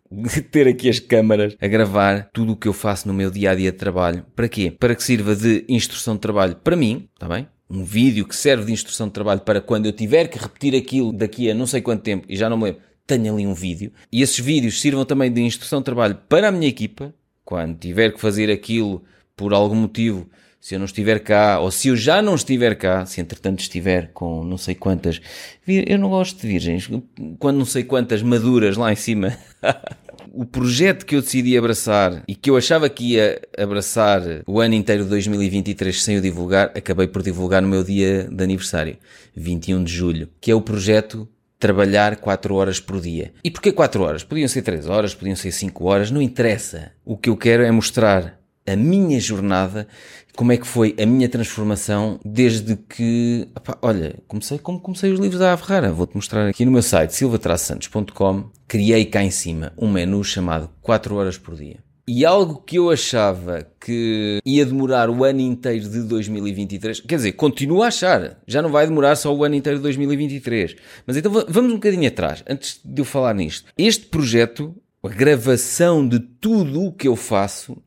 ter 0.51 0.67
aqui 0.67 0.89
as 0.89 0.99
câmaras 0.99 1.55
a 1.59 1.67
gravar 1.67 2.29
tudo 2.33 2.53
o 2.53 2.55
que 2.55 2.67
eu 2.67 2.73
faço 2.73 3.07
no 3.07 3.13
meu 3.13 3.31
dia 3.31 3.51
a 3.51 3.55
dia 3.55 3.71
de 3.71 3.77
trabalho. 3.77 4.25
Para 4.35 4.47
quê? 4.47 4.71
Para 4.71 4.95
que 4.95 5.03
sirva 5.03 5.35
de 5.35 5.65
instrução 5.67 6.15
de 6.15 6.21
trabalho 6.21 6.55
para 6.55 6.75
mim, 6.75 7.07
está 7.13 7.27
bem? 7.27 7.47
Um 7.69 7.83
vídeo 7.83 8.27
que 8.27 8.35
serve 8.35 8.65
de 8.65 8.71
instrução 8.71 9.07
de 9.07 9.13
trabalho 9.13 9.41
para 9.41 9.61
quando 9.61 9.85
eu 9.85 9.93
tiver 9.93 10.27
que 10.27 10.37
repetir 10.37 10.75
aquilo 10.75 11.11
daqui 11.11 11.49
a 11.49 11.55
não 11.55 11.65
sei 11.65 11.81
quanto 11.81 12.03
tempo 12.03 12.25
e 12.29 12.35
já 12.35 12.49
não 12.49 12.57
me 12.57 12.65
lembro, 12.65 12.81
tenho 13.07 13.33
ali 13.33 13.47
um 13.47 13.53
vídeo. 13.53 13.91
E 14.11 14.21
esses 14.21 14.39
vídeos 14.39 14.79
sirvam 14.79 15.05
também 15.05 15.31
de 15.31 15.41
instrução 15.41 15.79
de 15.79 15.85
trabalho 15.85 16.17
para 16.29 16.49
a 16.49 16.51
minha 16.51 16.67
equipa, 16.67 17.13
quando 17.43 17.77
tiver 17.77 18.13
que 18.13 18.21
fazer 18.21 18.51
aquilo 18.51 19.03
por 19.35 19.53
algum 19.53 19.75
motivo 19.75 20.29
se 20.63 20.75
eu 20.75 20.79
não 20.79 20.85
estiver 20.85 21.19
cá, 21.19 21.59
ou 21.59 21.69
se 21.69 21.89
eu 21.89 21.95
já 21.97 22.21
não 22.21 22.35
estiver 22.35 22.73
cá, 22.75 23.05
se 23.05 23.19
entretanto 23.19 23.59
estiver 23.59 24.11
com 24.13 24.45
não 24.45 24.57
sei 24.57 24.73
quantas, 24.73 25.19
eu 25.67 25.99
não 25.99 26.09
gosto 26.09 26.39
de 26.39 26.47
virgens, 26.47 26.89
quando 27.37 27.57
não 27.57 27.65
sei 27.65 27.83
quantas 27.83 28.21
maduras 28.21 28.77
lá 28.77 28.89
em 28.89 28.95
cima 28.95 29.37
o 30.31 30.45
projeto 30.45 31.05
que 31.05 31.17
eu 31.17 31.21
decidi 31.21 31.57
abraçar 31.57 32.23
e 32.25 32.33
que 32.33 32.49
eu 32.49 32.55
achava 32.55 32.87
que 32.87 33.11
ia 33.11 33.41
abraçar 33.57 34.21
o 34.47 34.61
ano 34.61 34.73
inteiro 34.73 35.03
de 35.03 35.09
2023 35.09 36.01
sem 36.01 36.17
o 36.17 36.21
divulgar, 36.21 36.71
acabei 36.73 37.07
por 37.07 37.21
divulgar 37.21 37.61
no 37.61 37.67
meu 37.67 37.83
dia 37.83 38.29
de 38.31 38.41
aniversário, 38.41 38.95
21 39.35 39.83
de 39.83 39.91
julho, 39.91 40.29
que 40.39 40.49
é 40.49 40.55
o 40.55 40.61
projeto 40.61 41.27
trabalhar 41.59 42.15
4 42.15 42.55
horas 42.55 42.79
por 42.79 43.01
dia. 43.01 43.33
E 43.43 43.51
porquê 43.51 43.73
4 43.73 44.01
horas? 44.01 44.23
Podiam 44.23 44.47
ser 44.47 44.61
3 44.61 44.87
horas, 44.87 45.13
podiam 45.13 45.35
ser 45.35 45.51
5 45.51 45.83
horas, 45.83 46.09
não 46.09 46.21
interessa. 46.21 46.93
O 47.03 47.17
que 47.17 47.29
eu 47.29 47.35
quero 47.35 47.63
é 47.63 47.71
mostrar 47.71 48.41
a 48.65 48.75
minha 48.75 49.19
jornada, 49.19 49.87
como 50.35 50.51
é 50.51 50.57
que 50.57 50.65
foi 50.65 50.95
a 50.99 51.05
minha 51.05 51.29
transformação 51.29 52.19
desde 52.23 52.75
que, 52.75 53.47
opa, 53.55 53.77
olha, 53.81 54.15
comecei 54.27 54.57
como 54.57 54.79
comecei 54.79 55.11
os 55.11 55.19
livros 55.19 55.39
da 55.39 55.53
Ave 55.53 55.63
Vou-te 55.93 56.15
mostrar 56.15 56.47
aqui 56.47 56.65
no 56.65 56.71
meu 56.71 56.81
site 56.81 57.13
silvatrasantos.com, 57.13 58.49
criei 58.67 59.05
cá 59.05 59.23
em 59.23 59.31
cima 59.31 59.73
um 59.77 59.91
menu 59.91 60.23
chamado 60.23 60.69
4 60.81 61.15
horas 61.15 61.37
por 61.37 61.55
dia. 61.55 61.77
E 62.05 62.25
algo 62.25 62.61
que 62.61 62.77
eu 62.77 62.89
achava 62.89 63.65
que 63.79 64.39
ia 64.45 64.65
demorar 64.65 65.09
o 65.09 65.23
ano 65.23 65.39
inteiro 65.39 65.87
de 65.87 66.01
2023, 66.01 66.99
quer 66.99 67.15
dizer, 67.15 67.31
continuo 67.31 67.81
a 67.81 67.87
achar, 67.87 68.41
já 68.45 68.61
não 68.61 68.69
vai 68.69 68.85
demorar 68.85 69.15
só 69.15 69.33
o 69.33 69.41
ano 69.41 69.55
inteiro 69.55 69.79
de 69.79 69.83
2023. 69.83 70.75
Mas 71.07 71.15
então 71.15 71.31
vamos 71.31 71.71
um 71.71 71.75
bocadinho 71.75 72.05
atrás, 72.05 72.43
antes 72.45 72.81
de 72.83 72.99
eu 72.99 73.05
falar 73.05 73.33
nisto. 73.33 73.71
Este 73.77 74.05
projeto, 74.07 74.75
a 75.01 75.07
gravação 75.07 76.05
de 76.05 76.19
tudo 76.19 76.83
o 76.83 76.91
que 76.91 77.07
eu 77.07 77.15
faço, 77.15 77.81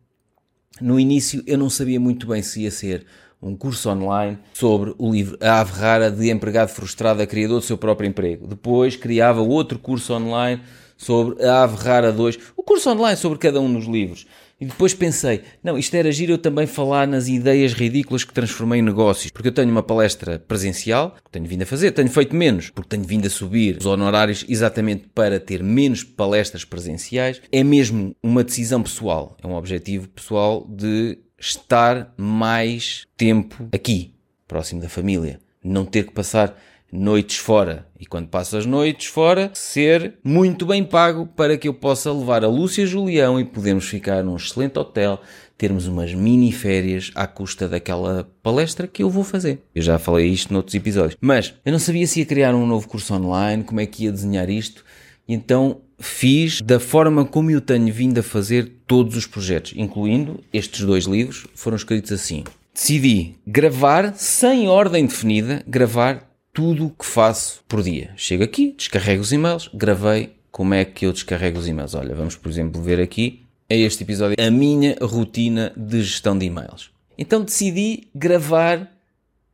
no 0.80 0.99
início 0.99 1.42
eu 1.47 1.56
não 1.59 1.71
sabia 1.71 1.99
muito 1.99 2.26
bem 2.26 2.42
se 2.42 2.62
ia 2.62 2.71
ser 2.71 3.06
um 3.42 3.56
curso 3.56 3.88
online 3.90 4.38
sobre 4.52 4.95
o 4.99 5.12
livro 5.12 5.38
A 5.40 5.61
Ave 5.61 5.73
Rara 5.73 6.11
de 6.11 6.30
Empregado 6.30 6.68
Frustrado 6.68 7.23
a 7.23 7.26
Criador 7.26 7.61
do 7.61 7.66
Seu 7.66 7.78
Próprio 7.78 8.09
Emprego. 8.09 8.47
Depois 8.47 8.97
criava 8.97 9.40
outro 9.40 9.78
curso 9.78 10.14
online 10.14 10.61
sobre 10.97 11.45
a 11.45 11.62
Ave 11.62 11.76
Rara 11.76 12.12
2, 12.12 12.38
o 12.56 12.62
curso 12.62 12.90
online 12.90 13.16
sobre 13.16 13.38
cada 13.38 13.61
um 13.61 13.73
dos 13.73 13.87
livros. 13.87 14.26
E 14.59 14.65
depois 14.65 14.95
pensei, 14.95 15.43
não, 15.63 15.77
isto 15.77 15.95
era 15.95 16.11
giro 16.11 16.33
eu 16.33 16.39
também 16.39 16.67
falar 16.67 17.07
nas 17.07 17.29
ideias 17.29 17.75
ridículas 17.75 18.25
que 18.25 18.33
transformei 18.33 18.81
em 18.81 18.83
negócios, 18.83 19.31
porque 19.31 19.49
eu 19.49 19.53
tenho 19.53 19.71
uma 19.71 19.83
palestra 19.83 20.39
presencial, 20.39 21.15
que 21.23 21.31
tenho 21.31 21.45
vindo 21.45 21.63
a 21.63 21.67
fazer, 21.67 21.93
tenho 21.93 22.09
feito 22.09 22.35
menos, 22.35 22.71
porque 22.71 22.89
tenho 22.89 23.05
vindo 23.05 23.27
a 23.27 23.31
subir 23.31 23.77
os 23.79 23.85
honorários 23.85 24.47
exatamente 24.49 25.09
para 25.15 25.39
ter 25.39 25.63
menos 25.63 26.03
palestras 26.03 26.65
presenciais. 26.65 27.43
É 27.53 27.63
mesmo 27.63 28.17
uma 28.23 28.43
decisão 28.43 28.83
pessoal, 28.83 29.37
é 29.43 29.47
um 29.47 29.55
objetivo 29.55 30.09
pessoal 30.09 30.67
de 30.67 31.19
estar 31.39 32.15
mais 32.17 33.05
tempo 33.15 33.69
aqui, 33.73 34.15
próximo 34.49 34.81
da 34.81 34.89
família, 34.89 35.39
não 35.63 35.85
ter 35.85 36.07
que 36.07 36.15
passar 36.15 36.59
noites 36.97 37.37
fora. 37.37 37.87
E 37.99 38.07
quando 38.07 38.29
passo 38.29 38.57
as 38.57 38.67
noites 38.67 39.07
fora, 39.07 39.50
ser 39.55 40.15
muito 40.25 40.67
bem 40.67 40.83
pago 40.83 41.26
para 41.26 41.57
que 41.57 41.69
eu 41.69 41.75
possa 41.75 42.12
levar 42.12 42.45
a 42.45 42.49
Lúcia 42.49 42.87
Julião 42.87 43.38
e 43.38 43.45
podermos 43.45 43.87
ficar 43.87 44.23
num 44.23 44.37
excelente 44.37 44.79
hotel, 44.79 45.21
termos 45.57 45.87
umas 45.87 46.12
mini 46.12 46.53
férias 46.53 47.11
à 47.15 47.26
custa 47.26 47.69
daquela 47.69 48.29
palestra 48.43 48.87
que 48.87 49.03
eu 49.03 49.11
vou 49.11 49.25
fazer. 49.25 49.61
Eu 49.75 49.83
já 49.83 49.99
falei 49.99 50.26
isto 50.26 50.53
noutros 50.53 50.75
episódios. 50.75 51.17
Mas 51.21 51.55
eu 51.65 51.73
não 51.73 51.79
sabia 51.79 52.07
se 52.07 52.21
ia 52.21 52.26
criar 52.26 52.55
um 52.55 52.67
novo 52.67 52.88
curso 52.88 53.15
online, 53.15 53.65
como 53.65 53.81
é 53.81 53.87
que 53.87 54.05
ia 54.05 54.12
desenhar 54.12 54.50
isto. 54.50 54.85
E 55.26 55.35
então 55.35 55.81
fiz 55.99 56.61
da 56.61 56.79
forma 56.79 57.25
como 57.25 57.50
eu 57.50 57.61
tenho 57.61 57.93
vindo 57.93 58.19
a 58.19 58.23
fazer 58.23 58.73
todos 58.87 59.17
os 59.17 59.26
projetos, 59.26 59.73
incluindo 59.76 60.41
estes 60.53 60.83
dois 60.83 61.05
livros, 61.05 61.47
foram 61.55 61.76
escritos 61.76 62.12
assim. 62.12 62.45
Decidi 62.73 63.37
gravar 63.47 64.12
sem 64.15 64.69
ordem 64.69 65.07
definida, 65.07 65.62
gravar 65.67 66.36
tudo 66.57 66.87
o 66.87 66.91
que 66.91 67.05
faço 67.05 67.63
por 67.69 67.83
dia. 67.83 68.15
Chego 68.17 68.43
aqui, 68.43 68.75
descarrego 68.75 69.21
os 69.21 69.31
e-mails, 69.31 69.69
gravei 69.75 70.33
como 70.51 70.73
é 70.73 70.87
que 70.87 71.05
eu 71.05 71.13
descarrego 71.13 71.59
os 71.59 71.69
e-mails. 71.69 71.95
Olha, 71.95 72.15
vamos 72.15 72.35
por 72.35 72.49
exemplo 72.49 72.81
ver 72.81 72.99
aqui, 72.99 73.43
é 73.69 73.77
este 73.77 74.05
episódio, 74.05 74.37
a 74.43 74.51
minha 74.51 74.97
rotina 75.03 75.71
de 75.77 76.03
gestão 76.03 76.37
de 76.37 76.47
e-mails. 76.47 76.91
Então 77.19 77.45
decidi 77.45 78.05
gravar 78.15 78.91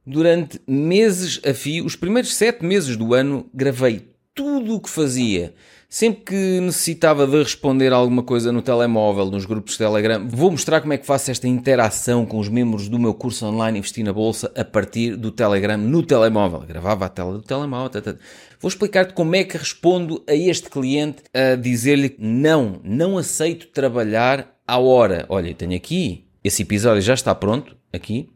durante 0.07 0.61
meses 0.65 1.41
a 1.45 1.53
fio, 1.53 1.85
os 1.85 1.97
primeiros 1.97 2.37
sete 2.37 2.65
meses 2.65 2.97
do 2.97 3.15
ano, 3.15 3.51
gravei 3.53 4.07
tudo 4.33 4.77
o 4.77 4.81
que 4.81 4.89
fazia 4.89 5.53
Sempre 5.93 6.23
que 6.23 6.61
necessitava 6.63 7.27
de 7.27 7.37
responder 7.43 7.93
alguma 7.93 8.23
coisa 8.23 8.51
no 8.51 8.63
telemóvel, 8.63 9.27
nos 9.27 9.45
grupos 9.45 9.73
de 9.73 9.79
Telegram, 9.81 10.27
vou 10.27 10.51
mostrar 10.51 10.81
como 10.81 10.95
é 10.95 10.97
que 10.97 11.05
faço 11.05 11.31
esta 11.31 11.47
interação 11.47 12.25
com 12.25 12.39
os 12.39 12.49
membros 12.49 12.89
do 12.89 12.99
meu 12.99 13.13
curso 13.13 13.45
online 13.45 13.79
Investir 13.79 14.03
na 14.03 14.11
Bolsa 14.11 14.51
a 14.57 14.65
partir 14.65 15.17
do 15.17 15.31
Telegram 15.31 15.77
no 15.77 16.03
telemóvel. 16.03 16.61
Gravava 16.61 17.05
a 17.05 17.09
tela 17.11 17.35
do 17.35 17.43
telemóvel. 17.43 17.91
Tata. 17.91 18.19
Vou 18.59 18.71
explicar-te 18.71 19.13
como 19.13 19.37
é 19.37 19.45
que 19.45 19.59
respondo 19.59 20.25
a 20.27 20.35
este 20.35 20.71
cliente 20.71 21.25
a 21.35 21.57
dizer-lhe 21.57 22.17
não, 22.19 22.81
não 22.83 23.19
aceito 23.19 23.67
trabalhar 23.67 24.51
à 24.67 24.79
hora. 24.79 25.27
Olha, 25.29 25.55
tenho 25.55 25.77
aqui, 25.77 26.25
esse 26.43 26.63
episódio 26.63 27.03
já 27.03 27.13
está 27.13 27.35
pronto, 27.35 27.77
aqui, 27.93 28.31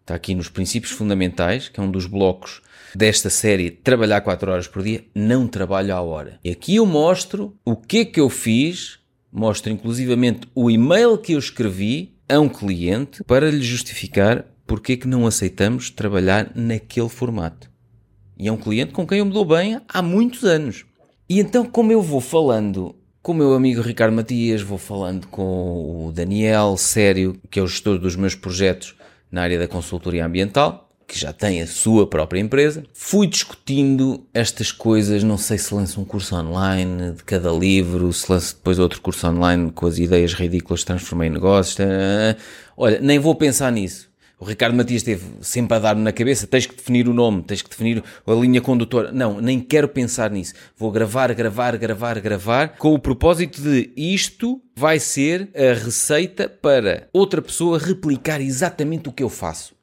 está 0.00 0.14
aqui 0.14 0.34
nos 0.34 0.48
princípios 0.48 0.92
fundamentais, 0.92 1.68
que 1.68 1.78
é 1.78 1.82
um 1.82 1.90
dos 1.90 2.06
blocos 2.06 2.62
desta 2.96 3.30
série 3.30 3.70
Trabalhar 3.70 4.20
4 4.20 4.50
horas 4.50 4.68
por 4.68 4.82
dia, 4.82 5.04
não 5.14 5.46
trabalho 5.46 5.94
à 5.94 6.00
hora. 6.00 6.38
E 6.44 6.50
aqui 6.50 6.76
eu 6.76 6.86
mostro 6.86 7.56
o 7.64 7.76
que 7.76 7.98
é 7.98 8.04
que 8.04 8.20
eu 8.20 8.28
fiz, 8.28 8.98
mostro 9.32 9.72
inclusivamente 9.72 10.48
o 10.54 10.70
e-mail 10.70 11.18
que 11.18 11.32
eu 11.32 11.38
escrevi 11.38 12.14
a 12.28 12.38
um 12.38 12.48
cliente 12.48 13.22
para 13.24 13.50
lhe 13.50 13.62
justificar 13.62 14.46
porque 14.66 14.92
é 14.92 14.96
que 14.96 15.08
não 15.08 15.26
aceitamos 15.26 15.90
trabalhar 15.90 16.50
naquele 16.54 17.08
formato. 17.08 17.70
E 18.38 18.48
é 18.48 18.52
um 18.52 18.56
cliente 18.56 18.92
com 18.92 19.06
quem 19.06 19.18
eu 19.18 19.26
me 19.26 19.32
dou 19.32 19.44
bem 19.44 19.80
há 19.88 20.00
muitos 20.00 20.44
anos. 20.44 20.86
E 21.28 21.38
então, 21.38 21.64
como 21.64 21.92
eu 21.92 22.02
vou 22.02 22.20
falando 22.20 22.94
com 23.22 23.32
o 23.32 23.34
meu 23.34 23.54
amigo 23.54 23.80
Ricardo 23.80 24.14
Matias, 24.14 24.62
vou 24.62 24.78
falando 24.78 25.26
com 25.28 26.08
o 26.08 26.12
Daniel 26.12 26.76
Sério, 26.76 27.38
que 27.50 27.60
é 27.60 27.62
o 27.62 27.68
gestor 27.68 27.98
dos 27.98 28.16
meus 28.16 28.34
projetos 28.34 28.96
na 29.30 29.42
área 29.42 29.58
da 29.58 29.68
consultoria 29.68 30.26
ambiental, 30.26 30.91
que 31.12 31.20
já 31.20 31.30
tem 31.30 31.60
a 31.60 31.66
sua 31.66 32.06
própria 32.06 32.40
empresa, 32.40 32.84
fui 32.94 33.26
discutindo 33.26 34.26
estas 34.32 34.72
coisas. 34.72 35.22
Não 35.22 35.36
sei 35.36 35.58
se 35.58 35.74
lanço 35.74 36.00
um 36.00 36.06
curso 36.06 36.34
online 36.34 37.12
de 37.12 37.22
cada 37.22 37.52
livro, 37.52 38.10
se 38.14 38.32
lanço 38.32 38.54
depois 38.56 38.78
outro 38.78 38.98
curso 39.02 39.28
online 39.28 39.70
com 39.70 39.86
as 39.86 39.98
ideias 39.98 40.32
ridículas, 40.32 40.84
transformei 40.84 41.28
em 41.28 41.32
negócios. 41.32 41.76
Olha, 42.74 42.98
nem 42.98 43.18
vou 43.18 43.34
pensar 43.34 43.70
nisso. 43.70 44.10
O 44.40 44.44
Ricardo 44.46 44.74
Matias 44.74 45.02
esteve 45.02 45.22
sempre 45.42 45.76
a 45.76 45.80
dar-me 45.80 46.00
na 46.00 46.12
cabeça: 46.12 46.46
tens 46.46 46.64
que 46.64 46.74
definir 46.74 47.06
o 47.06 47.12
nome, 47.12 47.42
tens 47.42 47.60
que 47.60 47.68
definir 47.68 48.02
a 48.26 48.32
linha 48.32 48.62
condutora. 48.62 49.12
Não, 49.12 49.38
nem 49.38 49.60
quero 49.60 49.88
pensar 49.88 50.30
nisso. 50.30 50.54
Vou 50.78 50.90
gravar, 50.90 51.32
gravar, 51.34 51.76
gravar, 51.76 52.18
gravar, 52.20 52.68
com 52.78 52.94
o 52.94 52.98
propósito 52.98 53.60
de 53.60 53.92
isto 53.94 54.62
vai 54.74 54.98
ser 54.98 55.50
a 55.54 55.74
receita 55.74 56.48
para 56.48 57.06
outra 57.12 57.42
pessoa 57.42 57.78
replicar 57.78 58.40
exatamente 58.40 59.10
o 59.10 59.12
que 59.12 59.22
eu 59.22 59.28
faço 59.28 59.74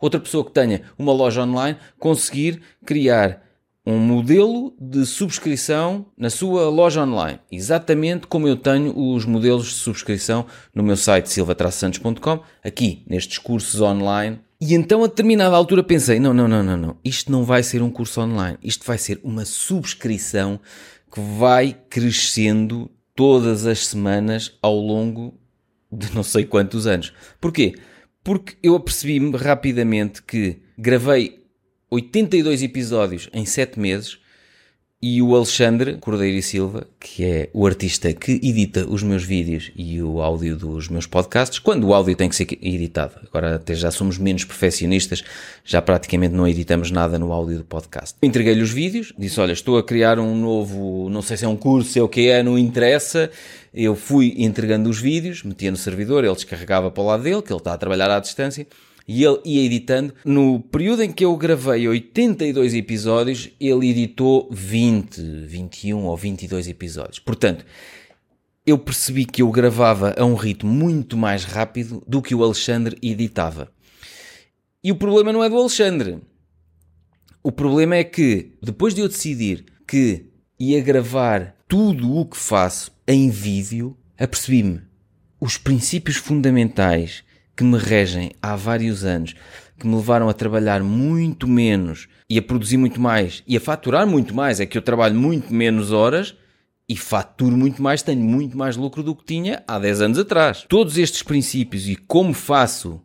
outra 0.00 0.20
pessoa 0.20 0.44
que 0.44 0.52
tenha 0.52 0.82
uma 0.98 1.12
loja 1.12 1.42
online 1.42 1.78
conseguir 1.98 2.60
criar 2.84 3.46
um 3.86 3.98
modelo 3.98 4.74
de 4.80 5.06
subscrição 5.06 6.06
na 6.18 6.28
sua 6.28 6.68
loja 6.68 7.04
online, 7.04 7.38
exatamente 7.52 8.26
como 8.26 8.48
eu 8.48 8.56
tenho 8.56 8.92
os 8.98 9.24
modelos 9.24 9.66
de 9.66 9.74
subscrição 9.74 10.44
no 10.74 10.82
meu 10.82 10.96
site 10.96 11.30
silvatraçantos.com, 11.30 12.40
aqui 12.64 13.04
nestes 13.08 13.38
cursos 13.38 13.80
online. 13.80 14.40
E 14.60 14.74
então 14.74 15.04
a 15.04 15.06
determinada 15.06 15.54
altura 15.54 15.84
pensei, 15.84 16.18
não, 16.18 16.34
não, 16.34 16.48
não, 16.48 16.64
não, 16.64 16.76
não, 16.76 16.96
isto 17.04 17.30
não 17.30 17.44
vai 17.44 17.62
ser 17.62 17.80
um 17.80 17.90
curso 17.90 18.20
online, 18.20 18.58
isto 18.60 18.84
vai 18.84 18.98
ser 18.98 19.20
uma 19.22 19.44
subscrição 19.44 20.58
que 21.12 21.20
vai 21.20 21.76
crescendo 21.88 22.90
todas 23.14 23.66
as 23.66 23.86
semanas 23.86 24.58
ao 24.60 24.76
longo 24.76 25.32
de 25.92 26.12
não 26.12 26.24
sei 26.24 26.44
quantos 26.44 26.88
anos. 26.88 27.12
Porquê? 27.40 27.76
Porque 28.26 28.56
eu 28.60 28.74
apercebi-me 28.74 29.36
rapidamente 29.36 30.20
que 30.20 30.56
gravei 30.76 31.44
82 31.88 32.60
episódios 32.60 33.30
em 33.32 33.46
7 33.46 33.78
meses 33.78 34.18
e 35.00 35.22
o 35.22 35.36
Alexandre 35.36 35.98
Cordeiro 35.98 36.36
e 36.36 36.42
Silva, 36.42 36.88
que 36.98 37.24
é 37.24 37.50
o 37.52 37.64
artista 37.64 38.12
que 38.12 38.32
edita 38.32 38.84
os 38.84 39.04
meus 39.04 39.22
vídeos 39.22 39.70
e 39.76 40.02
o 40.02 40.20
áudio 40.20 40.56
dos 40.56 40.88
meus 40.88 41.06
podcasts, 41.06 41.60
quando 41.60 41.86
o 41.86 41.94
áudio 41.94 42.16
tem 42.16 42.28
que 42.28 42.34
ser 42.34 42.48
editado. 42.60 43.14
Agora 43.28 43.54
até 43.54 43.76
já 43.76 43.92
somos 43.92 44.18
menos 44.18 44.42
perfeccionistas, 44.42 45.22
já 45.64 45.80
praticamente 45.80 46.34
não 46.34 46.48
editamos 46.48 46.90
nada 46.90 47.20
no 47.20 47.32
áudio 47.32 47.58
do 47.58 47.64
podcast. 47.64 48.16
Entreguei-lhe 48.20 48.62
os 48.62 48.72
vídeos, 48.72 49.12
disse: 49.16 49.38
Olha, 49.38 49.52
estou 49.52 49.78
a 49.78 49.84
criar 49.84 50.18
um 50.18 50.34
novo, 50.34 51.08
não 51.10 51.22
sei 51.22 51.36
se 51.36 51.44
é 51.44 51.48
um 51.48 51.56
curso, 51.56 51.92
se 51.92 52.00
é 52.00 52.02
o 52.02 52.08
que 52.08 52.28
é, 52.28 52.42
não 52.42 52.58
interessa 52.58 53.30
eu 53.76 53.94
fui 53.94 54.34
entregando 54.38 54.88
os 54.88 54.98
vídeos, 54.98 55.42
metia 55.42 55.70
no 55.70 55.76
servidor, 55.76 56.24
ele 56.24 56.32
descarregava 56.32 56.90
para 56.90 57.02
o 57.02 57.06
lado 57.06 57.22
dele, 57.22 57.42
que 57.42 57.52
ele 57.52 57.60
está 57.60 57.74
a 57.74 57.78
trabalhar 57.78 58.10
à 58.10 58.18
distância, 58.18 58.66
e 59.06 59.22
ele 59.22 59.38
ia 59.44 59.66
editando. 59.66 60.14
No 60.24 60.60
período 60.60 61.02
em 61.02 61.12
que 61.12 61.24
eu 61.24 61.36
gravei 61.36 61.86
82 61.86 62.72
episódios, 62.74 63.50
ele 63.60 63.90
editou 63.90 64.48
20, 64.50 65.20
21 65.20 66.04
ou 66.04 66.16
22 66.16 66.68
episódios. 66.68 67.18
Portanto, 67.18 67.66
eu 68.66 68.78
percebi 68.78 69.26
que 69.26 69.42
eu 69.42 69.50
gravava 69.50 70.14
a 70.18 70.24
um 70.24 70.34
ritmo 70.34 70.72
muito 70.72 71.14
mais 71.16 71.44
rápido 71.44 72.02
do 72.08 72.22
que 72.22 72.34
o 72.34 72.42
Alexandre 72.42 72.96
editava. 73.02 73.70
E 74.82 74.90
o 74.90 74.96
problema 74.96 75.32
não 75.32 75.44
é 75.44 75.50
do 75.50 75.56
Alexandre. 75.56 76.18
O 77.42 77.52
problema 77.52 77.94
é 77.94 78.04
que, 78.04 78.54
depois 78.62 78.94
de 78.94 79.02
eu 79.02 79.08
decidir 79.08 79.66
que 79.86 80.30
ia 80.58 80.80
gravar 80.80 81.54
tudo 81.68 82.16
o 82.16 82.24
que 82.24 82.36
faço 82.36 82.95
em 83.08 83.30
vídeo, 83.30 83.96
apercebi-me 84.18 84.80
os 85.40 85.56
princípios 85.56 86.16
fundamentais 86.16 87.22
que 87.56 87.62
me 87.62 87.78
regem 87.78 88.32
há 88.42 88.56
vários 88.56 89.04
anos, 89.04 89.34
que 89.78 89.86
me 89.86 89.94
levaram 89.94 90.28
a 90.28 90.34
trabalhar 90.34 90.82
muito 90.82 91.46
menos 91.46 92.08
e 92.28 92.36
a 92.36 92.42
produzir 92.42 92.76
muito 92.76 93.00
mais 93.00 93.44
e 93.46 93.56
a 93.56 93.60
faturar 93.60 94.06
muito 94.08 94.34
mais, 94.34 94.58
é 94.58 94.66
que 94.66 94.76
eu 94.76 94.82
trabalho 94.82 95.14
muito 95.14 95.54
menos 95.54 95.92
horas 95.92 96.34
e 96.88 96.96
faturo 96.96 97.56
muito 97.56 97.80
mais, 97.80 98.02
tenho 98.02 98.22
muito 98.22 98.58
mais 98.58 98.76
lucro 98.76 99.04
do 99.04 99.14
que 99.14 99.24
tinha 99.24 99.62
há 99.68 99.78
10 99.78 100.00
anos 100.00 100.18
atrás. 100.18 100.64
Todos 100.68 100.98
estes 100.98 101.22
princípios 101.22 101.88
e 101.88 101.94
como 101.94 102.34
faço, 102.34 103.00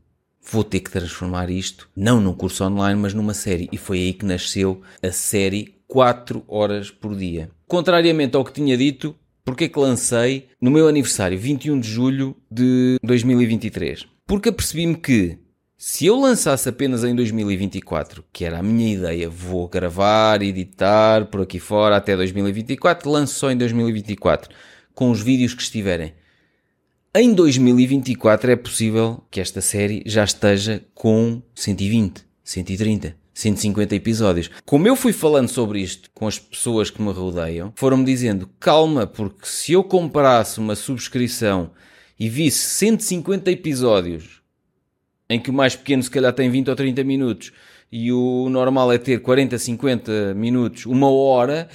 vou 0.51 0.63
ter 0.63 0.79
que 0.79 0.89
transformar 0.89 1.51
isto, 1.51 1.88
não 1.96 2.20
num 2.20 2.34
curso 2.34 2.63
online, 2.63 3.00
mas 3.00 3.13
numa 3.13 3.36
série. 3.36 3.70
E 3.72 3.77
foi 3.77 4.00
aí 4.00 4.13
que 4.13 4.25
nasceu 4.25 4.81
a 5.01 5.12
série 5.12 5.75
4 5.88 6.43
horas 6.48 6.89
por 6.89 7.15
dia. 7.15 7.51
Contrariamente 7.67 8.36
ao 8.36 8.46
que 8.46 8.53
tinha 8.53 8.75
dito, 8.75 9.15
porque 9.44 9.66
é 9.66 9.70
que 9.70 9.80
lancei 9.80 10.50
no 10.60 10.72
meu 10.72 10.88
aniversário, 10.88 11.38
21 11.38 11.80
de 11.80 11.88
julho 11.88 12.36
de 12.50 12.98
2023? 13.04 14.06
Porque 14.26 14.50
apercebi-me 14.50 14.96
que 14.96 15.38
se 15.84 16.06
eu 16.06 16.16
lançasse 16.16 16.70
apenas 16.70 17.04
em 17.04 17.16
2024, 17.16 18.24
que 18.32 18.46
era 18.46 18.60
a 18.60 18.64
minha 18.64 18.94
ideia, 18.94 19.28
vou 19.28 19.68
gravar, 19.68 20.44
editar 20.44 21.26
por 21.26 21.42
aqui 21.42 21.60
fora 21.60 21.98
até 21.98 22.16
2024, 22.16 23.10
lanço 23.10 23.34
só 23.34 23.52
em 23.52 23.58
2024, 23.58 24.54
com 24.94 25.10
os 25.10 25.22
vídeos 25.22 25.56
que 25.56 25.64
estiverem. 25.64 26.14
Em 27.16 27.34
2024 27.34 28.52
é 28.52 28.56
possível 28.56 29.24
que 29.32 29.42
esta 29.42 29.60
série 29.60 30.04
já 30.06 30.24
esteja 30.24 30.84
com 30.94 31.42
120, 31.56 32.24
130, 32.44 33.16
150 33.42 33.96
episódios. 33.96 34.50
Como 34.66 34.88
eu 34.88 34.96
fui 34.96 35.12
falando 35.12 35.48
sobre 35.48 35.82
isto 35.82 36.10
com 36.14 36.28
as 36.28 36.38
pessoas 36.38 36.90
que 36.90 37.02
me 37.02 37.12
rodeiam, 37.12 37.74
foram-me 37.76 38.06
dizendo: 38.06 38.50
calma, 38.60 39.08
porque 39.08 39.46
se 39.46 39.74
eu 39.74 39.84
comprasse 39.84 40.60
uma 40.60 40.76
subscrição 40.76 41.72
e 42.20 42.30
visse 42.30 42.60
150 42.60 43.52
episódios 43.52 44.42
em 45.30 45.40
que 45.40 45.50
o 45.50 45.54
mais 45.54 45.76
pequeno 45.76 46.04
se 46.04 46.12
calhar 46.12 46.34
tem 46.34 46.50
20 46.50 46.70
ou 46.70 46.76
30 46.76 47.04
minutos 47.04 47.52
e 47.92 48.12
o 48.12 48.48
normal 48.50 48.92
é 48.92 48.98
ter 48.98 49.20
40, 49.22 49.58
50 49.58 50.34
minutos, 50.36 50.86
uma 50.86 51.10
hora, 51.10 51.68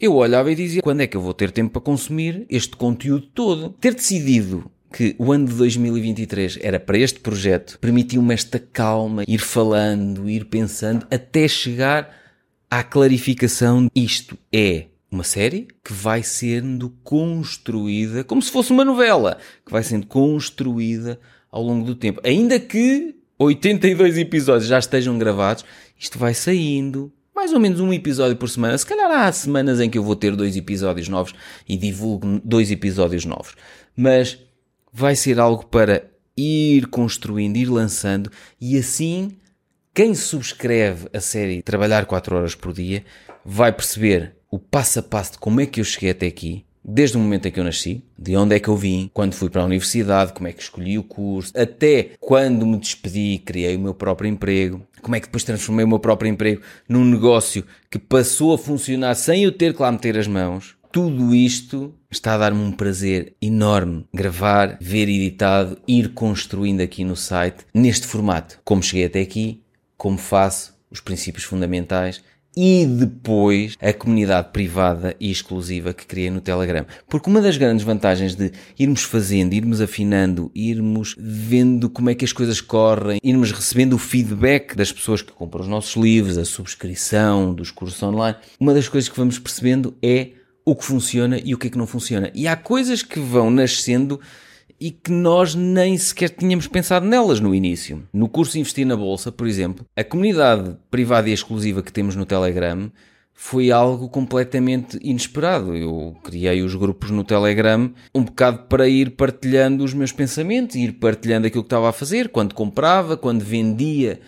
eu 0.00 0.14
olhava 0.14 0.50
e 0.50 0.54
dizia: 0.54 0.82
quando 0.82 1.02
é 1.02 1.06
que 1.06 1.16
eu 1.16 1.20
vou 1.20 1.34
ter 1.34 1.50
tempo 1.50 1.72
para 1.72 1.82
consumir 1.82 2.46
este 2.48 2.76
conteúdo 2.76 3.26
todo? 3.26 3.70
Ter 3.80 3.94
decidido 3.94 4.70
que 4.92 5.14
o 5.18 5.32
ano 5.32 5.46
de 5.46 5.54
2023 5.54 6.58
era 6.60 6.80
para 6.80 6.98
este 6.98 7.20
projeto 7.20 7.78
permitiu-me 7.80 8.34
esta 8.34 8.58
calma, 8.58 9.24
ir 9.26 9.38
falando, 9.38 10.28
ir 10.28 10.46
pensando, 10.46 11.06
até 11.10 11.46
chegar 11.46 12.14
à 12.70 12.82
clarificação. 12.82 13.88
Isto 13.94 14.36
é 14.52 14.86
uma 15.10 15.24
série 15.24 15.68
que 15.84 15.92
vai 15.92 16.22
sendo 16.22 16.90
construída 17.02 18.22
como 18.22 18.42
se 18.42 18.50
fosse 18.50 18.72
uma 18.72 18.84
novela, 18.84 19.38
que 19.64 19.72
vai 19.72 19.82
sendo 19.82 20.06
construída 20.06 21.18
ao 21.50 21.62
longo 21.62 21.84
do 21.84 21.94
tempo. 21.94 22.20
Ainda 22.24 22.58
que 22.60 23.16
82 23.38 24.18
episódios 24.18 24.68
já 24.68 24.78
estejam 24.78 25.18
gravados, 25.18 25.64
isto 25.98 26.18
vai 26.18 26.34
saindo. 26.34 27.12
Mais 27.34 27.54
ou 27.54 27.60
menos 27.60 27.80
um 27.80 27.90
episódio 27.90 28.36
por 28.36 28.50
semana. 28.50 28.76
Se 28.76 28.84
calhar 28.84 29.10
há 29.10 29.32
semanas 29.32 29.80
em 29.80 29.88
que 29.88 29.96
eu 29.96 30.02
vou 30.02 30.14
ter 30.14 30.36
dois 30.36 30.56
episódios 30.56 31.08
novos 31.08 31.34
e 31.66 31.76
divulgo 31.76 32.38
dois 32.44 32.70
episódios 32.70 33.24
novos. 33.24 33.56
Mas 33.96 34.38
vai 34.92 35.14
ser 35.16 35.38
algo 35.38 35.66
para 35.66 36.04
ir 36.36 36.86
construindo, 36.86 37.56
ir 37.56 37.66
lançando 37.66 38.30
e 38.60 38.76
assim 38.76 39.36
quem 39.92 40.14
subscreve 40.14 41.08
a 41.12 41.20
série 41.20 41.62
Trabalhar 41.62 42.06
4 42.06 42.36
horas 42.36 42.54
por 42.54 42.72
dia 42.72 43.04
vai 43.44 43.72
perceber 43.72 44.36
o 44.50 44.58
passo 44.58 45.00
a 45.00 45.02
passo 45.02 45.32
de 45.32 45.38
como 45.38 45.60
é 45.60 45.66
que 45.66 45.80
eu 45.80 45.84
cheguei 45.84 46.10
até 46.10 46.26
aqui, 46.26 46.64
desde 46.84 47.16
o 47.16 47.20
momento 47.20 47.46
em 47.46 47.50
que 47.50 47.60
eu 47.60 47.64
nasci, 47.64 48.04
de 48.18 48.36
onde 48.36 48.54
é 48.54 48.60
que 48.60 48.68
eu 48.68 48.76
vim, 48.76 49.10
quando 49.12 49.34
fui 49.34 49.48
para 49.48 49.62
a 49.62 49.64
universidade, 49.64 50.32
como 50.32 50.48
é 50.48 50.52
que 50.52 50.62
escolhi 50.62 50.98
o 50.98 51.02
curso, 51.02 51.52
até 51.56 52.10
quando 52.18 52.66
me 52.66 52.78
despedi, 52.78 53.38
criei 53.44 53.76
o 53.76 53.80
meu 53.80 53.94
próprio 53.94 54.28
emprego, 54.28 54.86
como 55.02 55.14
é 55.14 55.20
que 55.20 55.26
depois 55.26 55.44
transformei 55.44 55.84
o 55.84 55.88
meu 55.88 55.98
próprio 55.98 56.30
emprego 56.30 56.62
num 56.88 57.04
negócio 57.04 57.64
que 57.90 57.98
passou 57.98 58.54
a 58.54 58.58
funcionar 58.58 59.14
sem 59.14 59.44
eu 59.44 59.52
ter 59.52 59.74
que 59.74 59.82
lá 59.82 59.92
meter 59.92 60.16
as 60.18 60.26
mãos. 60.26 60.76
Tudo 60.92 61.34
isto 61.34 61.94
está 62.10 62.34
a 62.34 62.38
dar-me 62.38 62.60
um 62.60 62.72
prazer 62.72 63.34
enorme 63.40 64.04
gravar, 64.12 64.76
ver 64.80 65.08
editado, 65.08 65.78
ir 65.86 66.12
construindo 66.12 66.80
aqui 66.80 67.04
no 67.04 67.16
site, 67.16 67.64
neste 67.72 68.06
formato. 68.06 68.58
Como 68.64 68.82
cheguei 68.82 69.06
até 69.06 69.20
aqui, 69.20 69.62
como 69.96 70.18
faço, 70.18 70.74
os 70.90 71.00
princípios 71.00 71.44
fundamentais 71.44 72.22
e 72.56 72.84
depois 72.84 73.76
a 73.80 73.92
comunidade 73.92 74.48
privada 74.52 75.14
e 75.20 75.30
exclusiva 75.30 75.94
que 75.94 76.06
criei 76.06 76.30
no 76.30 76.40
Telegram. 76.40 76.84
Porque 77.08 77.30
uma 77.30 77.40
das 77.40 77.56
grandes 77.56 77.84
vantagens 77.84 78.34
de 78.34 78.50
irmos 78.78 79.02
fazendo, 79.02 79.54
irmos 79.54 79.80
afinando, 79.80 80.50
irmos 80.54 81.14
vendo 81.18 81.88
como 81.88 82.10
é 82.10 82.14
que 82.14 82.24
as 82.24 82.32
coisas 82.32 82.60
correm, 82.60 83.20
irmos 83.22 83.52
recebendo 83.52 83.94
o 83.94 83.98
feedback 83.98 84.74
das 84.74 84.90
pessoas 84.90 85.22
que 85.22 85.32
compram 85.32 85.62
os 85.62 85.68
nossos 85.68 85.94
livros, 85.94 86.38
a 86.38 86.44
subscrição 86.44 87.54
dos 87.54 87.70
cursos 87.70 88.02
online, 88.02 88.36
uma 88.58 88.74
das 88.74 88.88
coisas 88.88 89.08
que 89.08 89.16
vamos 89.16 89.38
percebendo 89.38 89.94
é 90.02 90.30
o 90.70 90.76
que 90.76 90.84
funciona 90.84 91.36
e 91.44 91.52
o 91.52 91.58
que 91.58 91.66
é 91.66 91.70
que 91.70 91.76
não 91.76 91.86
funciona. 91.86 92.30
E 92.32 92.46
há 92.46 92.54
coisas 92.54 93.02
que 93.02 93.18
vão 93.18 93.50
nascendo 93.50 94.20
e 94.78 94.92
que 94.92 95.10
nós 95.10 95.52
nem 95.52 95.98
sequer 95.98 96.30
tínhamos 96.30 96.68
pensado 96.68 97.04
nelas 97.04 97.40
no 97.40 97.52
início. 97.52 98.04
No 98.12 98.28
curso 98.28 98.56
Investir 98.56 98.86
na 98.86 98.94
Bolsa, 98.94 99.32
por 99.32 99.48
exemplo, 99.48 99.84
a 99.96 100.04
comunidade 100.04 100.76
privada 100.88 101.28
e 101.28 101.32
exclusiva 101.32 101.82
que 101.82 101.92
temos 101.92 102.14
no 102.14 102.24
Telegram 102.24 102.88
foi 103.34 103.72
algo 103.72 104.08
completamente 104.08 104.96
inesperado. 105.02 105.74
Eu 105.74 106.16
criei 106.22 106.62
os 106.62 106.76
grupos 106.76 107.10
no 107.10 107.24
Telegram 107.24 107.92
um 108.14 108.22
bocado 108.22 108.68
para 108.68 108.86
ir 108.86 109.16
partilhando 109.16 109.82
os 109.82 109.92
meus 109.92 110.12
pensamentos, 110.12 110.76
ir 110.76 110.92
partilhando 110.92 111.48
aquilo 111.48 111.64
que 111.64 111.66
estava 111.66 111.88
a 111.88 111.92
fazer, 111.92 112.28
quando 112.28 112.54
comprava, 112.54 113.16
quando 113.16 113.42
vendia 113.42 114.20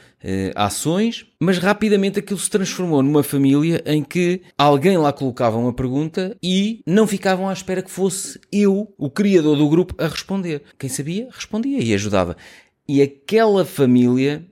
ações, 0.55 1.27
mas 1.41 1.59
rapidamente 1.59 2.19
aquilo 2.19 2.39
se 2.39 2.51
transformou 2.51 3.03
numa 3.03 3.23
família 3.23 3.83
em 3.87 4.03
que 4.03 4.43
alguém 4.57 4.97
lá 4.97 5.13
colocava 5.13 5.57
uma 5.57 5.73
pergunta 5.73 6.37
e 6.43 6.83
não 6.87 7.07
ficavam 7.07 7.49
à 7.49 7.53
espera 7.53 7.83
que 7.83 7.91
fosse 7.91 8.41
eu, 8.53 8.93
o 8.97 9.11
criador 9.11 9.57
do 9.57 9.69
grupo, 9.69 9.95
a 9.99 10.07
responder. 10.07 10.63
Quem 10.79 10.89
sabia, 10.89 11.29
respondia 11.31 11.83
e 11.83 11.95
ajudava. 11.95 12.37
E 12.89 13.01
aquela 13.01 13.65
família 13.65 14.45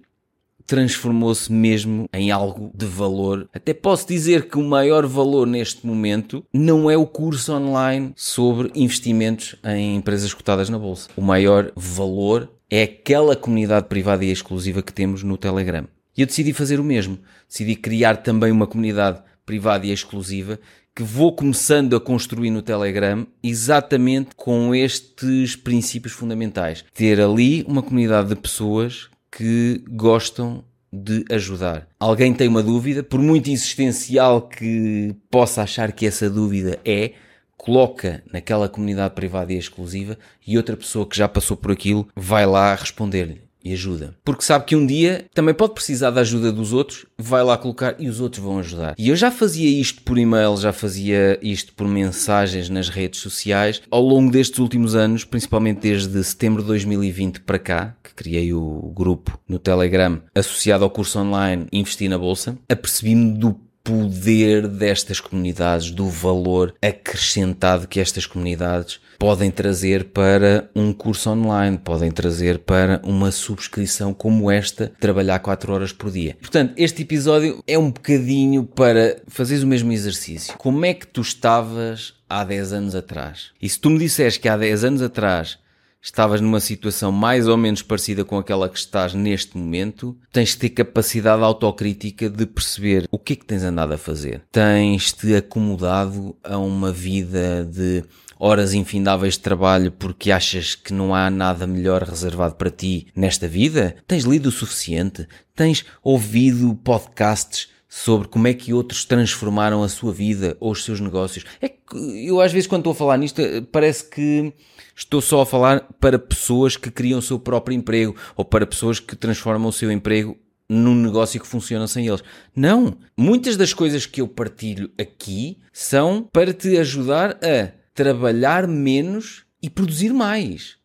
transformou-se 0.71 1.53
mesmo 1.53 2.09
em 2.13 2.31
algo 2.31 2.71
de 2.73 2.87
valor. 2.87 3.49
Até 3.53 3.75
posso 3.75 4.07
dizer 4.07 4.49
que 4.49 4.57
o 4.57 4.63
maior 4.63 5.05
valor 5.05 5.45
neste 5.45 5.85
momento 5.85 6.45
não 6.55 6.89
é 6.89 6.97
o 6.97 7.09
curso 7.09 7.53
online 7.53 8.13
sobre 8.15 8.71
investimentos 8.77 9.57
em 9.65 9.97
empresas 9.97 10.33
cotadas 10.33 10.71
na 10.71 10.79
bolsa. 10.79 11.11
O 11.17 11.23
maior 11.23 11.73
valor 11.75 12.49
é 12.71 12.85
aquela 12.85 13.35
comunidade 13.35 13.89
privada 13.89 14.25
e 14.25 14.31
exclusiva 14.31 14.81
que 14.81 14.93
temos 14.93 15.25
no 15.25 15.37
Telegram. 15.37 15.89
E 16.17 16.21
eu 16.21 16.27
decidi 16.29 16.53
fazer 16.53 16.79
o 16.79 16.85
mesmo. 16.85 17.19
Decidi 17.49 17.75
criar 17.75 18.19
também 18.19 18.53
uma 18.53 18.69
comunidade 18.69 19.21
privada 19.45 19.85
e 19.85 19.91
exclusiva 19.91 20.57
que 20.95 21.03
vou 21.03 21.33
começando 21.33 21.97
a 21.97 22.01
construir 22.01 22.51
no 22.51 22.63
Telegram 22.63 23.27
exatamente 23.43 24.37
com 24.37 24.73
estes 24.73 25.57
princípios 25.57 26.13
fundamentais. 26.13 26.85
Ter 26.95 27.21
ali 27.21 27.65
uma 27.67 27.83
comunidade 27.83 28.29
de 28.29 28.37
pessoas 28.37 29.11
que 29.31 29.83
gostam 29.89 30.65
de 30.93 31.25
ajudar. 31.31 31.87
Alguém 31.99 32.35
tem 32.35 32.49
uma 32.49 32.63
dúvida, 32.63 33.03
por 33.03 33.21
muito 33.21 33.51
existencial 33.51 34.43
que 34.43 35.15
possa 35.31 35.63
achar 35.63 35.93
que 35.93 36.07
essa 36.07 36.29
dúvida 36.29 36.79
é, 36.85 37.13
coloca 37.57 38.23
naquela 38.33 38.69
comunidade 38.69 39.15
privada 39.15 39.53
e 39.53 39.59
exclusiva 39.59 40.19
e 40.47 40.57
outra 40.57 40.77
pessoa 40.77 41.07
que 41.07 41.17
já 41.17 41.29
passou 41.29 41.57
por 41.57 41.71
aquilo 41.71 42.09
vai 42.17 42.47
lá 42.47 42.75
responder-lhe 42.75 43.50
e 43.65 43.73
ajuda. 43.73 44.15
Porque 44.25 44.45
sabe 44.45 44.65
que 44.65 44.77
um 44.77 44.87
dia 44.87 45.27
também 45.35 45.55
pode 45.55 45.75
precisar 45.75 46.11
da 46.11 46.21
ajuda 46.21 46.53
dos 46.53 46.73
outros, 46.73 47.07
vai 47.19 47.43
lá 47.43 47.57
colocar 47.57 47.95
e 47.99 48.09
os 48.09 48.21
outros 48.21 48.43
vão 48.43 48.59
ajudar. 48.59 48.95
E 48.99 49.09
eu 49.09 49.17
já 49.17 49.31
fazia 49.31 49.69
isto 49.69 50.03
por 50.03 50.19
e-mail, 50.19 50.57
já 50.57 50.73
fazia 50.73 51.39
isto 51.43 51.73
por 51.75 51.87
mensagens 51.87 52.69
nas 52.69 52.89
redes 52.89 53.21
sociais 53.21 53.83
ao 53.91 54.03
longo 54.03 54.31
destes 54.31 54.59
últimos 54.59 54.95
anos, 54.95 55.25
principalmente 55.25 55.81
desde 55.81 56.23
setembro 56.25 56.63
de 56.63 56.69
2020 56.69 57.41
para 57.41 57.59
cá, 57.59 57.97
que 58.03 58.15
criei 58.15 58.53
o 58.53 58.93
grupo 58.95 59.39
no 59.49 59.59
Telegram 59.59 60.21
associado 60.35 60.85
ao 60.85 60.91
curso 60.91 61.19
online 61.19 61.67
Investir 61.73 62.09
na 62.09 62.19
Bolsa, 62.19 62.57
apercebi-me 62.69 63.39
do 63.39 63.59
poder 63.83 64.69
destas 64.69 65.21
comunidades, 65.21 65.91
do 65.91 66.09
valor 66.09 66.75
acrescentado 66.83 67.89
que 67.89 68.01
estas 68.01 68.27
comunidades 68.27 69.01
podem 69.21 69.51
trazer 69.51 70.05
para 70.05 70.71
um 70.75 70.95
curso 70.95 71.29
online, 71.29 71.77
podem 71.77 72.11
trazer 72.11 72.61
para 72.61 73.03
uma 73.05 73.31
subscrição 73.31 74.15
como 74.15 74.51
esta, 74.51 74.91
trabalhar 74.99 75.39
4 75.41 75.71
horas 75.75 75.93
por 75.93 76.11
dia. 76.11 76.39
Portanto, 76.41 76.73
este 76.79 77.03
episódio 77.03 77.63
é 77.67 77.79
um 77.79 77.91
bocadinho 77.91 78.65
para 78.65 79.21
fazeres 79.29 79.63
o 79.63 79.67
mesmo 79.67 79.93
exercício. 79.93 80.57
Como 80.57 80.87
é 80.87 80.95
que 80.95 81.07
tu 81.07 81.21
estavas 81.21 82.15
há 82.31 82.43
10 82.43 82.73
anos 82.73 82.95
atrás? 82.95 83.51
E 83.61 83.69
se 83.69 83.79
tu 83.79 83.91
me 83.91 83.99
disseres 83.99 84.39
que 84.39 84.49
há 84.49 84.57
10 84.57 84.85
anos 84.85 85.03
atrás 85.03 85.59
estavas 86.03 86.41
numa 86.41 86.61
situação 86.61 87.13
mais 87.13 87.47
ou 87.47 87.59
menos 87.59 87.83
parecida 87.83 88.25
com 88.25 88.39
aquela 88.39 88.71
que 88.71 88.79
estás 88.79 89.13
neste 89.13 89.55
momento, 89.59 90.17
tens 90.33 90.51
de 90.51 90.57
ter 90.57 90.71
capacidade 90.71 91.43
autocrítica 91.43 92.31
de 92.31 92.47
perceber 92.47 93.07
o 93.11 93.19
que 93.19 93.35
é 93.35 93.37
que 93.37 93.45
tens 93.45 93.63
andado 93.63 93.93
a 93.93 93.99
fazer. 93.99 94.41
Tens-te 94.51 95.35
acomodado 95.35 96.35
a 96.43 96.57
uma 96.57 96.91
vida 96.91 97.69
de 97.71 98.03
horas 98.41 98.73
infindáveis 98.73 99.35
de 99.35 99.41
trabalho 99.41 99.93
porque 99.93 100.33
achas 100.33 100.75
que 100.75 100.95
não 100.95 101.15
há 101.15 101.29
nada 101.29 101.67
melhor 101.67 102.03
reservado 102.03 102.55
para 102.55 102.71
ti 102.71 103.07
nesta 103.15 103.47
vida? 103.47 103.97
Tens 104.09 104.25
lido 104.25 104.49
o 104.49 104.53
suficiente? 104.53 105.29
Tens 105.55 105.85
ouvido 106.03 106.75
podcasts 106.83 107.69
sobre 107.87 108.29
como 108.29 108.49
é 108.49 108.55
que 108.55 108.73
outros 108.73 109.05
transformaram 109.05 109.83
a 109.83 109.89
sua 109.89 110.13
vida 110.13 110.57
ou 110.59 110.73
os 110.73 110.85
seus 110.85 111.01
negócios? 111.01 111.45
É 111.61 111.69
que 111.69 111.79
eu 112.27 112.41
às 112.41 112.53
vezes 112.53 112.67
quando 112.67 112.81
estou 112.81 112.93
a 112.93 112.97
falar 112.97 113.19
nisto 113.19 113.43
parece 113.71 114.09
que 114.09 114.55
estou 114.97 115.21
só 115.21 115.43
a 115.43 115.47
falar 115.47 115.87
para 116.01 116.19
pessoas 116.19 116.77
que 116.77 116.91
criam 116.91 117.19
o 117.19 117.23
seu 117.23 117.39
próprio 117.39 117.77
emprego 117.77 118.17
ou 118.37 118.45
para 118.45 118.67
pessoas 118.67 118.99
que 118.99 119.15
transformam 119.15 119.69
o 119.69 119.73
seu 119.73 119.93
emprego 119.93 120.37
num 120.69 120.95
negócio 120.95 121.41
que 121.41 121.47
funciona 121.47 121.89
sem 121.89 122.07
eles. 122.07 122.23
Não! 122.55 122.97
Muitas 123.17 123.57
das 123.57 123.75
coisas 123.75 124.07
que 124.07 124.21
eu 124.21 124.29
partilho 124.29 124.89
aqui 124.97 125.59
são 125.73 126.29
para 126.33 126.55
te 126.55 126.79
ajudar 126.79 127.37
a 127.43 127.80
trabalhar 127.95 128.67
menos 128.67 129.45
e 129.63 129.69
produzir 129.69 130.13
mais. 130.13 130.79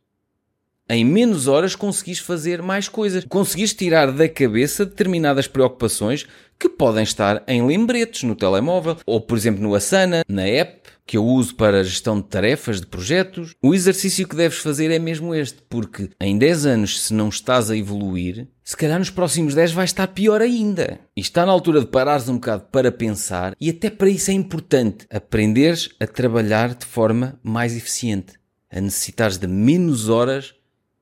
Em 0.88 1.04
menos 1.04 1.48
horas 1.48 1.76
conseguis 1.76 2.20
fazer 2.20 2.62
mais 2.62 2.88
coisas. 2.88 3.26
Conseguis 3.26 3.74
tirar 3.74 4.12
da 4.12 4.30
cabeça 4.30 4.86
determinadas 4.86 5.48
preocupações 5.48 6.28
que 6.60 6.70
podem 6.70 7.04
estar 7.04 7.44
em 7.48 7.66
lembretes 7.66 8.24
no 8.24 8.36
telemóvel, 8.36 8.98
ou 9.06 9.20
por 9.20 9.38
exemplo 9.38 9.62
no 9.64 9.74
Asana, 9.74 10.24
na 10.28 10.44
app 10.44 10.95
que 11.06 11.18
eu 11.18 11.26
uso 11.26 11.56
para 11.56 11.84
gestão 11.84 12.20
de 12.20 12.28
tarefas, 12.28 12.82
de 12.82 12.88
projetos. 12.88 13.56
O 13.62 13.74
exercício 13.74 14.28
que 14.28 14.36
deves 14.36 14.58
fazer 14.58 14.90
é 14.92 14.98
mesmo 14.98 15.36
este, 15.36 15.62
porque 15.70 16.10
em 16.20 16.38
10 16.38 16.66
anos, 16.66 17.02
se 17.04 17.14
não 17.14 17.30
estás 17.30 17.70
a 17.70 17.78
evoluir, 17.78 18.48
se 18.64 18.76
calhar 18.76 18.98
nos 18.98 19.12
próximos 19.12 19.54
10 19.54 19.72
vai 19.72 19.86
estar 19.86 20.08
pior 20.08 20.42
ainda. 20.42 21.00
E 21.16 21.22
está 21.22 21.46
na 21.46 21.52
altura 21.52 21.80
de 21.80 21.88
parares 21.88 22.28
um 22.28 22.36
bocado 22.36 22.66
para 22.72 22.92
pensar, 22.92 23.56
e 23.62 23.70
até 23.70 23.90
para 23.90 24.10
isso 24.10 24.32
é 24.32 24.34
importante 24.34 25.06
aprenderes 25.10 25.90
a 26.00 26.08
trabalhar 26.08 26.74
de 26.74 26.86
forma 26.86 27.40
mais 27.44 27.78
eficiente, 27.78 28.34
a 28.72 28.82
necessitares 28.82 29.38
de 29.38 29.48
menos 29.48 30.10
horas 30.10 30.56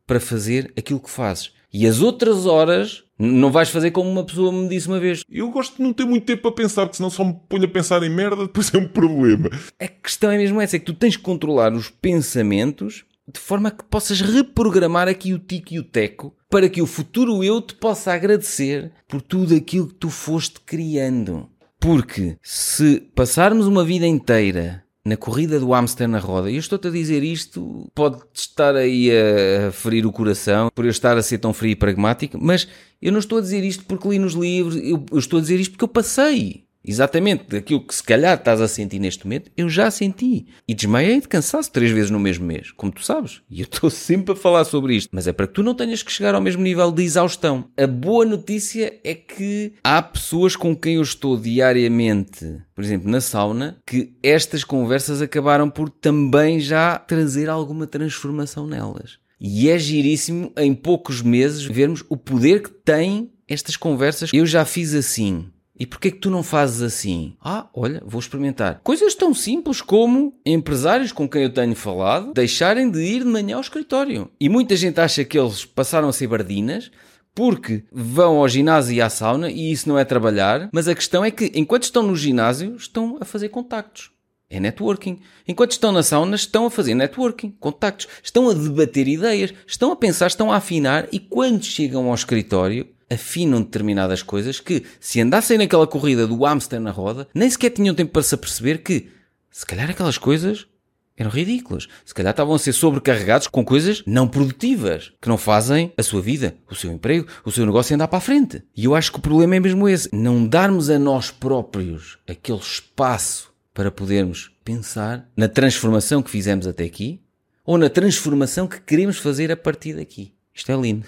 para 0.06 0.20
fazer 0.20 0.74
aquilo 0.78 1.00
que 1.00 1.10
fazes. 1.10 1.52
E 1.74 1.88
as 1.88 2.02
outras 2.02 2.46
horas 2.46 3.04
não 3.18 3.52
vais 3.52 3.70
fazer 3.70 3.90
como 3.90 4.10
uma 4.10 4.24
pessoa 4.24 4.52
me 4.52 4.70
disse 4.70 4.88
uma 4.88 5.00
vez. 5.00 5.24
Eu 5.28 5.50
gosto 5.50 5.78
de 5.78 5.82
não 5.82 5.92
ter 5.92 6.06
muito 6.06 6.26
tempo 6.26 6.44
para 6.44 6.52
pensar, 6.52 6.86
porque 6.86 6.98
senão 6.98 7.10
só 7.10 7.24
me 7.24 7.36
ponho 7.50 7.66
a 7.66 7.68
pensar 7.68 8.04
em 8.04 8.10
merda, 8.10 8.44
depois 8.44 8.72
é 8.74 8.78
um 8.78 8.88
problema. 8.88 9.50
A 9.80 9.88
questão 9.88 10.30
é 10.30 10.38
mesmo 10.38 10.62
essa, 10.62 10.76
é 10.76 10.80
que 10.80 10.86
tu 10.86 10.94
tens 10.94 11.18
que 11.18 11.24
controlar 11.24 11.74
os 11.74 11.90
pensamentos 11.90 13.06
de 13.28 13.40
forma 13.40 13.72
que 13.72 13.84
possas 13.86 14.22
reprogramar 14.22 15.08
aqui 15.08 15.34
o 15.34 15.40
tico 15.40 15.74
e 15.74 15.80
o 15.80 15.84
teco 15.84 16.36
para 16.50 16.70
que 16.70 16.82
o 16.82 16.86
futuro 16.86 17.44
eu 17.44 17.62
te 17.62 17.74
possa 17.74 18.14
agradecer 18.14 18.92
por 19.08 19.22
tudo 19.22 19.56
aquilo 19.56 19.88
que 19.88 19.96
tu 19.96 20.10
foste 20.10 20.60
criando. 20.60 21.50
Porque 21.80 22.38
se 22.44 23.02
passarmos 23.16 23.66
uma 23.66 23.84
vida 23.84 24.06
inteira 24.06 24.83
na 25.06 25.18
corrida 25.18 25.60
do 25.60 25.72
hamster 25.72 26.08
na 26.08 26.20
roda. 26.20 26.50
E 26.50 26.56
eu 26.56 26.60
estou-te 26.60 26.88
a 26.88 26.92
dizer 26.92 27.24
isto, 27.24 27.90
pode 27.94 28.22
estar 28.34 28.76
aí 28.76 29.12
a 29.12 29.72
ferir 29.72 30.06
o 30.06 30.12
coração 30.12 30.70
por 30.74 30.86
eu 30.86 30.92
estar 30.92 31.18
a 31.18 31.22
ser 31.22 31.40
tão 31.40 31.54
frio 31.54 31.72
e 31.72 31.76
pragmático, 31.76 32.38
mas 32.42 32.68
eu 33.02 33.12
não 33.12 33.20
estou 33.20 33.38
a 33.38 33.42
dizer 33.42 33.64
isto 33.64 33.84
porque 33.86 34.08
li 34.08 34.18
nos 34.18 34.34
livros, 34.34 34.78
eu, 34.78 35.06
eu 35.12 35.20
estou 35.20 35.40
a 35.40 35.42
dizer 35.42 35.60
isto 35.60 35.72
porque 35.72 35.84
eu 35.84 35.90
passei. 35.90 36.64
Exatamente 36.86 37.46
daquilo 37.48 37.86
que 37.86 37.96
se 37.96 38.04
calhar 38.04 38.38
estás 38.38 38.60
a 38.60 38.68
sentir 38.68 39.00
neste 39.00 39.26
momento, 39.26 39.50
eu 39.56 39.70
já 39.70 39.90
senti. 39.90 40.48
E 40.68 40.74
desmaiei 40.74 41.22
de 41.22 41.28
cansaço 41.28 41.72
três 41.72 41.92
vezes 41.92 42.12
no 42.12 42.20
mesmo 42.20 42.46
mês, 42.46 42.72
como 42.72 42.92
tu 42.92 43.04
sabes. 43.04 43.42
E 43.50 43.62
eu 43.62 43.66
estou 43.66 43.90
sempre 43.92 44.34
a 44.34 44.36
falar 44.36 44.66
sobre 44.66 44.96
isto. 44.96 45.10
Mas 45.12 45.28
é 45.28 45.34
para 45.34 45.48
que 45.48 45.54
tu 45.54 45.64
não 45.64 45.74
tenhas 45.74 46.04
que 46.04 46.12
chegar 46.12 46.36
ao 46.36 46.42
mesmo 46.42 46.62
nível 46.62 46.92
de 46.92 47.04
exaustão. 47.04 47.70
A 47.78 47.88
boa 47.88 48.26
notícia 48.26 49.00
é 49.04 49.16
que 49.16 49.74
há 49.84 50.02
pessoas 50.02 50.56
com 50.56 50.76
quem 50.76 50.96
eu 50.96 51.02
estou 51.02 51.38
diariamente, 51.38 52.62
por 52.76 52.84
exemplo, 52.84 53.10
na 53.10 53.22
sauna, 53.22 53.78
que 53.88 54.14
estas 54.22 54.64
conversas 54.64 55.22
acabaram 55.22 55.70
por 55.70 55.90
também 55.90 56.60
já 56.60 56.98
trazer 56.98 57.50
alguma 57.50 57.88
transformação 57.88 58.68
nelas. 58.68 59.20
E 59.40 59.70
é 59.70 59.78
giríssimo 59.78 60.52
em 60.58 60.74
poucos 60.74 61.22
meses 61.22 61.64
vermos 61.64 62.04
o 62.10 62.16
poder 62.16 62.62
que 62.62 62.70
têm 62.70 63.32
estas 63.48 63.76
conversas. 63.76 64.30
Eu 64.34 64.46
já 64.46 64.64
fiz 64.64 64.94
assim 64.94 65.50
e 65.84 65.86
porquê 65.86 66.10
que 66.10 66.20
tu 66.20 66.30
não 66.30 66.42
fazes 66.42 66.82
assim? 66.82 67.36
Ah, 67.44 67.68
olha, 67.74 68.02
vou 68.06 68.18
experimentar. 68.18 68.80
Coisas 68.82 69.14
tão 69.14 69.34
simples 69.34 69.82
como 69.82 70.34
empresários 70.46 71.12
com 71.12 71.28
quem 71.28 71.44
eu 71.44 71.50
tenho 71.50 71.76
falado 71.76 72.32
deixarem 72.34 72.90
de 72.90 73.02
ir 73.02 73.20
de 73.20 73.30
manhã 73.30 73.58
ao 73.58 73.62
escritório. 73.62 74.32
E 74.40 74.48
muita 74.48 74.78
gente 74.78 75.02
acha 75.02 75.26
que 75.26 75.38
eles 75.38 75.66
passaram 75.66 76.08
a 76.08 76.14
ser 76.14 76.28
bardinas 76.28 76.90
porque 77.36 77.84
vão 77.92 78.38
ao 78.38 78.48
ginásio 78.48 78.96
e 78.96 79.02
à 79.02 79.10
sauna 79.10 79.52
e 79.52 79.74
isso 79.74 79.90
não 79.90 80.00
é 80.00 80.06
trabalhar, 80.06 80.70
mas 80.72 80.88
a 80.88 80.96
questão 80.96 81.26
é 81.26 81.30
que 81.30 81.52
enquanto 81.54 81.84
estão 81.84 82.02
no 82.02 82.16
ginásio 82.16 82.78
estão 82.78 83.18
a 83.20 83.26
fazer 83.26 83.50
contactos. 83.50 84.10
É 84.50 84.62
networking. 84.62 85.20
Enquanto 85.46 85.72
estão 85.72 85.92
na 85.92 86.02
sauna, 86.02 86.38
estão 86.38 86.66
a 86.66 86.72
fazer 86.72 86.96
networking, 86.96 87.54
contactos, 87.60 88.08
estão 88.24 88.50
a 88.50 88.54
debater 88.54 89.06
ideias, 89.06 89.54
estão 89.68 89.92
a 89.92 89.98
pensar, 89.98 90.28
estão 90.28 90.50
a 90.50 90.58
afinar 90.58 91.10
e 91.12 91.20
quando 91.20 91.66
chegam 91.66 92.08
ao 92.08 92.16
escritório, 92.16 92.88
afinam 93.10 93.62
determinadas 93.62 94.22
coisas 94.22 94.60
que, 94.60 94.84
se 95.00 95.22
andassem 95.22 95.58
naquela 95.58 95.88
corrida 95.88 96.28
do 96.28 96.44
hamster 96.44 96.80
na 96.80 96.92
roda, 96.92 97.28
nem 97.34 97.50
sequer 97.50 97.72
tinham 97.72 97.96
tempo 97.96 98.12
para 98.12 98.24
se 98.24 98.36
aperceber 98.36 98.84
que, 98.84 99.10
se 99.52 99.66
calhar 99.66 99.90
aquelas 99.90 100.18
coisas 100.18 100.68
eram 101.16 101.30
ridículas. 101.30 101.88
Se 102.06 102.14
calhar 102.14 102.32
estavam 102.32 102.56
a 102.56 102.60
ser 102.60 102.74
sobrecarregados 102.74 103.48
com 103.48 103.64
coisas 103.64 104.04
não 104.06 104.28
produtivas, 104.28 105.12
que 105.22 105.30
não 105.30 105.38
fazem 105.38 105.94
a 105.98 106.04
sua 106.04 106.22
vida, 106.22 106.56
o 106.70 106.76
seu 106.76 106.92
emprego, 106.92 107.28
o 107.46 107.52
seu 107.52 107.66
negócio 107.66 107.94
andar 107.94 108.08
para 108.08 108.18
a 108.18 108.22
frente. 108.22 108.64
E 108.76 108.86
eu 108.86 108.96
acho 108.96 109.12
que 109.12 109.20
o 109.20 109.22
problema 109.22 109.56
é 109.56 109.60
mesmo 109.60 109.88
esse. 109.88 110.10
Não 110.14 110.46
darmos 110.46 110.90
a 110.90 110.98
nós 110.98 111.30
próprios 111.32 112.18
aquele 112.28 112.60
espaço 112.60 113.54
para 113.74 113.92
podermos 113.92 114.52
pensar 114.64 115.30
na 115.36 115.48
transformação 115.48 116.22
que 116.22 116.30
fizemos 116.30 116.68
até 116.68 116.84
aqui 116.84 117.22
ou 117.66 117.78
na 117.78 117.90
transformação 117.90 118.68
que 118.68 118.80
queremos 118.82 119.18
fazer 119.18 119.52
a 119.52 119.58
partir 119.58 119.94
daqui. 119.94 120.34
Isto 120.54 120.72
é 120.72 120.76
lindo. 120.76 121.06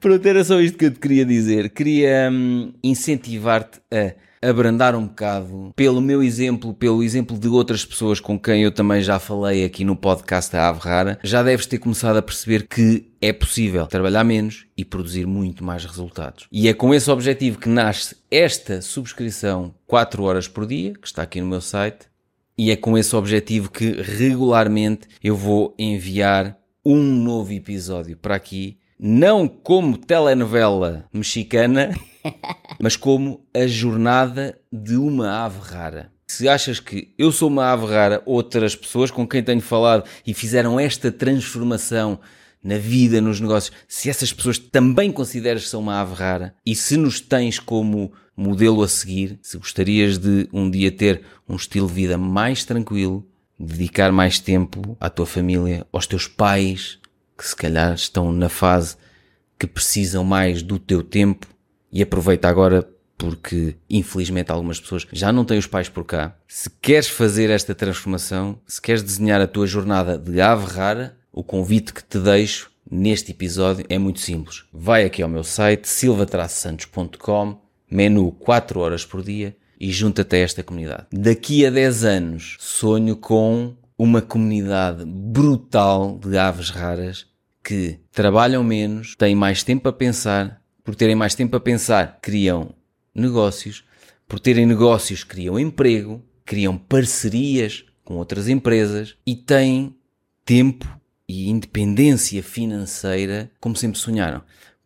Pronto, 0.00 0.26
era 0.26 0.42
só 0.42 0.60
isto 0.60 0.78
que 0.78 0.86
eu 0.86 0.90
te 0.90 0.98
queria 0.98 1.24
dizer. 1.24 1.70
Queria 1.70 2.30
hum, 2.32 2.72
incentivar-te 2.82 3.80
a 3.92 4.14
abrandar 4.42 4.94
um 4.94 5.06
bocado 5.06 5.72
pelo 5.76 6.00
meu 6.00 6.22
exemplo, 6.22 6.72
pelo 6.72 7.02
exemplo 7.02 7.38
de 7.38 7.48
outras 7.48 7.84
pessoas 7.84 8.18
com 8.18 8.38
quem 8.38 8.62
eu 8.62 8.72
também 8.72 9.02
já 9.02 9.18
falei 9.18 9.64
aqui 9.64 9.84
no 9.84 9.94
podcast 9.94 10.50
da 10.50 10.68
Ave 10.68 10.80
Rara, 10.80 11.18
já 11.22 11.42
deves 11.42 11.66
ter 11.66 11.78
começado 11.78 12.16
a 12.16 12.22
perceber 12.22 12.66
que 12.66 13.12
é 13.20 13.32
possível 13.32 13.86
trabalhar 13.86 14.24
menos 14.24 14.66
e 14.76 14.84
produzir 14.84 15.26
muito 15.26 15.62
mais 15.62 15.84
resultados. 15.84 16.46
E 16.50 16.68
é 16.68 16.72
com 16.72 16.94
esse 16.94 17.10
objetivo 17.10 17.58
que 17.58 17.68
nasce 17.68 18.16
esta 18.30 18.80
subscrição 18.80 19.74
4 19.86 20.22
horas 20.22 20.48
por 20.48 20.66
dia, 20.66 20.94
que 20.94 21.06
está 21.06 21.22
aqui 21.22 21.40
no 21.40 21.46
meu 21.46 21.60
site, 21.60 22.08
e 22.56 22.70
é 22.70 22.76
com 22.76 22.96
esse 22.96 23.14
objetivo 23.14 23.70
que 23.70 24.00
regularmente 24.00 25.06
eu 25.22 25.36
vou 25.36 25.74
enviar 25.78 26.58
um 26.84 27.02
novo 27.02 27.52
episódio 27.52 28.16
para 28.16 28.34
aqui 28.34 28.79
não 29.02 29.48
como 29.48 29.96
telenovela 29.96 31.06
mexicana, 31.10 31.96
mas 32.78 32.96
como 32.96 33.46
a 33.54 33.66
jornada 33.66 34.58
de 34.70 34.96
uma 34.96 35.42
ave 35.44 35.58
rara. 35.60 36.12
Se 36.26 36.46
achas 36.46 36.78
que 36.78 37.14
eu 37.16 37.32
sou 37.32 37.48
uma 37.48 37.72
ave 37.72 37.86
rara, 37.86 38.22
outras 38.26 38.76
pessoas 38.76 39.10
com 39.10 39.26
quem 39.26 39.42
tenho 39.42 39.62
falado 39.62 40.04
e 40.26 40.34
fizeram 40.34 40.78
esta 40.78 41.10
transformação 41.10 42.20
na 42.62 42.76
vida, 42.76 43.22
nos 43.22 43.40
negócios, 43.40 43.74
se 43.88 44.10
essas 44.10 44.34
pessoas 44.34 44.58
também 44.58 45.10
consideras 45.10 45.62
que 45.62 45.70
são 45.70 45.80
uma 45.80 45.98
ave 45.98 46.14
rara 46.14 46.54
e 46.64 46.74
se 46.74 46.98
nos 46.98 47.20
tens 47.20 47.58
como 47.58 48.12
modelo 48.36 48.82
a 48.82 48.88
seguir, 48.88 49.38
se 49.40 49.56
gostarias 49.56 50.18
de 50.18 50.46
um 50.52 50.70
dia 50.70 50.92
ter 50.92 51.22
um 51.48 51.56
estilo 51.56 51.88
de 51.88 51.94
vida 51.94 52.18
mais 52.18 52.66
tranquilo, 52.66 53.26
dedicar 53.58 54.12
mais 54.12 54.38
tempo 54.38 54.96
à 55.00 55.08
tua 55.08 55.26
família, 55.26 55.86
aos 55.90 56.06
teus 56.06 56.28
pais, 56.28 57.00
que 57.40 57.48
se 57.48 57.56
calhar 57.56 57.94
estão 57.94 58.30
na 58.30 58.50
fase 58.50 58.96
que 59.58 59.66
precisam 59.66 60.22
mais 60.22 60.62
do 60.62 60.78
teu 60.78 61.02
tempo 61.02 61.46
e 61.90 62.02
aproveita 62.02 62.46
agora 62.46 62.86
porque 63.16 63.76
infelizmente 63.88 64.52
algumas 64.52 64.78
pessoas 64.78 65.06
já 65.10 65.32
não 65.32 65.44
têm 65.44 65.58
os 65.58 65.66
pais 65.66 65.88
por 65.88 66.04
cá. 66.04 66.36
Se 66.46 66.68
queres 66.68 67.08
fazer 67.08 67.48
esta 67.48 67.74
transformação, 67.74 68.58
se 68.66 68.80
queres 68.80 69.02
desenhar 69.02 69.40
a 69.40 69.46
tua 69.46 69.66
jornada 69.66 70.18
de 70.18 70.38
ave 70.38 70.66
rara, 70.66 71.16
o 71.32 71.42
convite 71.42 71.94
que 71.94 72.04
te 72.04 72.18
deixo 72.18 72.70
neste 72.90 73.30
episódio 73.32 73.86
é 73.88 73.98
muito 73.98 74.20
simples. 74.20 74.64
Vai 74.70 75.04
aqui 75.04 75.22
ao 75.22 75.28
meu 75.28 75.44
site 75.44 75.88
silvatraçantos.com, 75.88 77.58
menu 77.90 78.32
4 78.32 78.80
horas 78.80 79.06
por 79.06 79.22
dia 79.22 79.56
e 79.78 79.90
junta-te 79.90 80.36
a 80.36 80.40
esta 80.40 80.62
comunidade. 80.62 81.06
Daqui 81.10 81.64
a 81.64 81.70
10 81.70 82.04
anos 82.04 82.56
sonho 82.60 83.16
com 83.16 83.74
uma 83.96 84.22
comunidade 84.22 85.04
brutal 85.06 86.18
de 86.18 86.38
aves 86.38 86.70
raras 86.70 87.29
que 87.62 87.98
trabalham 88.10 88.64
menos, 88.64 89.14
têm 89.14 89.34
mais 89.34 89.62
tempo 89.62 89.88
a 89.88 89.92
pensar, 89.92 90.62
por 90.82 90.94
terem 90.94 91.14
mais 91.14 91.34
tempo 91.34 91.56
a 91.56 91.60
pensar, 91.60 92.18
criam 92.20 92.74
negócios, 93.14 93.84
por 94.26 94.40
terem 94.40 94.66
negócios, 94.66 95.24
criam 95.24 95.58
emprego, 95.58 96.24
criam 96.44 96.76
parcerias 96.76 97.84
com 98.04 98.16
outras 98.16 98.48
empresas 98.48 99.16
e 99.26 99.34
têm 99.36 99.96
tempo 100.44 100.86
e 101.28 101.48
independência 101.48 102.42
financeira 102.42 103.50
como 103.60 103.76
sempre 103.76 103.98
sonharam. 103.98 104.42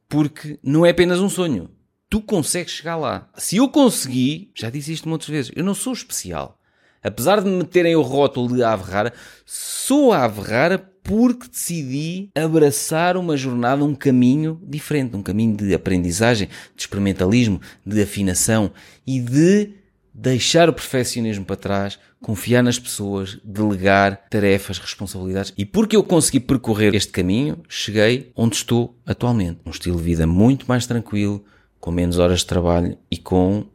Porque 0.09 0.59
não 0.63 0.85
é 0.85 0.91
apenas 0.91 1.21
um 1.21 1.29
sonho. 1.29 1.71
Tu 2.11 2.21
consegues 2.21 2.73
chegar 2.73 2.97
lá. 2.97 3.31
Se 3.37 3.57
eu 3.57 3.69
consegui, 3.69 4.51
já 4.55 4.69
disse 4.69 4.93
isto 4.93 5.09
muitas 5.09 5.29
vezes, 5.29 5.53
eu 5.57 5.65
não 5.65 5.75
sou 5.75 5.93
especial. 5.93 6.61
Apesar 7.03 7.41
de 7.41 7.49
me 7.49 7.57
meterem 7.57 7.97
o 7.97 8.03
rótulo 8.03 8.55
de 8.55 8.63
ave 8.63 8.91
rara, 8.91 9.13
sou 9.45 10.13
ave 10.13 10.41
rara 10.41 10.91
porque 11.05 11.49
decidi 11.49 12.31
abraçar 12.35 13.17
uma 13.19 13.37
jornada, 13.37 13.85
um 13.85 13.95
caminho 13.95 14.59
diferente, 14.67 15.15
um 15.15 15.23
caminho 15.23 15.55
de 15.55 15.75
aprendizagem, 15.75 16.49
de 16.75 16.83
experimentalismo, 16.83 17.61
de 17.87 18.03
afinação 18.03 18.73
e 19.07 19.21
de 19.21 19.75
deixar 20.15 20.69
o 20.69 20.73
perfeccionismo 20.73 21.45
para 21.45 21.57
trás, 21.57 21.99
confiar 22.23 22.63
nas 22.63 22.79
pessoas, 22.79 23.39
delegar 23.45 24.17
tarefas, 24.31 24.79
responsabilidades. 24.79 25.53
E 25.59 25.67
porque 25.67 25.95
eu 25.95 26.03
consegui 26.03 26.41
percorrer 26.41 26.95
este 26.95 27.13
caminho, 27.13 27.59
cheguei 27.69 28.33
onde 28.35 28.57
estou 28.57 28.97
atualmente. 29.05 29.61
Um 29.67 29.71
estilo 29.71 29.99
de 29.99 30.05
vida 30.05 30.27
muito 30.27 30.65
mais 30.67 30.87
tranquilo, 30.87 31.45
com 31.79 31.91
menos 31.91 32.19
horas 32.19 32.39
de 32.41 32.47
trabalho 32.47 32.97
e 33.11 33.19
com 33.19 33.67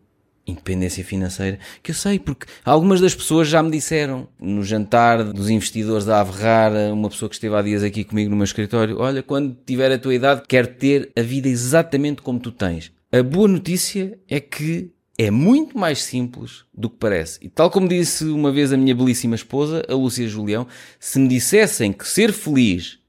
independência 0.49 1.03
financeira, 1.03 1.59
que 1.81 1.91
eu 1.91 1.95
sei, 1.95 2.19
porque 2.19 2.45
algumas 2.65 2.99
das 2.99 3.15
pessoas 3.15 3.47
já 3.47 3.61
me 3.63 3.71
disseram 3.71 4.27
no 4.39 4.63
jantar 4.63 5.23
dos 5.23 5.49
investidores 5.49 6.05
da 6.05 6.19
Averrara, 6.19 6.93
uma 6.93 7.09
pessoa 7.09 7.29
que 7.29 7.35
esteve 7.35 7.55
há 7.55 7.61
dias 7.61 7.83
aqui 7.83 8.03
comigo 8.03 8.29
no 8.29 8.35
meu 8.35 8.43
escritório, 8.43 8.99
olha, 8.99 9.23
quando 9.23 9.55
tiver 9.65 9.91
a 9.91 9.97
tua 9.97 10.13
idade, 10.13 10.43
quero 10.47 10.67
ter 10.67 11.11
a 11.17 11.21
vida 11.21 11.47
exatamente 11.47 12.21
como 12.21 12.39
tu 12.39 12.51
tens. 12.51 12.91
A 13.11 13.23
boa 13.23 13.47
notícia 13.47 14.19
é 14.27 14.39
que 14.39 14.91
é 15.17 15.29
muito 15.29 15.77
mais 15.77 16.01
simples 16.01 16.63
do 16.73 16.89
que 16.89 16.95
parece. 16.97 17.39
E 17.41 17.49
tal 17.49 17.69
como 17.69 17.87
disse 17.87 18.23
uma 18.25 18.51
vez 18.51 18.71
a 18.71 18.77
minha 18.77 18.95
belíssima 18.95 19.35
esposa, 19.35 19.83
a 19.89 19.93
Lúcia 19.93 20.27
Julião, 20.27 20.65
se 20.99 21.19
me 21.19 21.27
dissessem 21.27 21.91
que 21.91 22.07
ser 22.07 22.31
feliz 22.31 22.99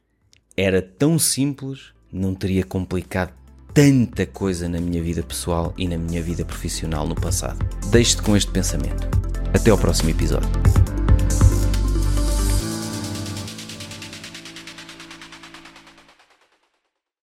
era 0.57 0.83
tão 0.83 1.19
simples, 1.19 1.93
não 2.13 2.35
teria 2.35 2.65
complicado 2.65 3.33
tanta 3.73 4.27
coisa 4.27 4.69
na 4.69 4.81
minha 4.81 5.03
vida 5.03 5.23
pessoal 5.23 5.73
e 5.77 5.87
na 5.87 5.97
minha 5.97 6.23
vida 6.23 6.45
profissional 6.45 7.07
no 7.07 7.15
passado. 7.15 7.59
Deixe-te 7.91 8.23
com 8.23 8.37
este 8.37 8.51
pensamento. 8.51 9.09
Até 9.55 9.71
ao 9.71 9.79
próximo 9.79 10.11
episódio. 10.11 10.49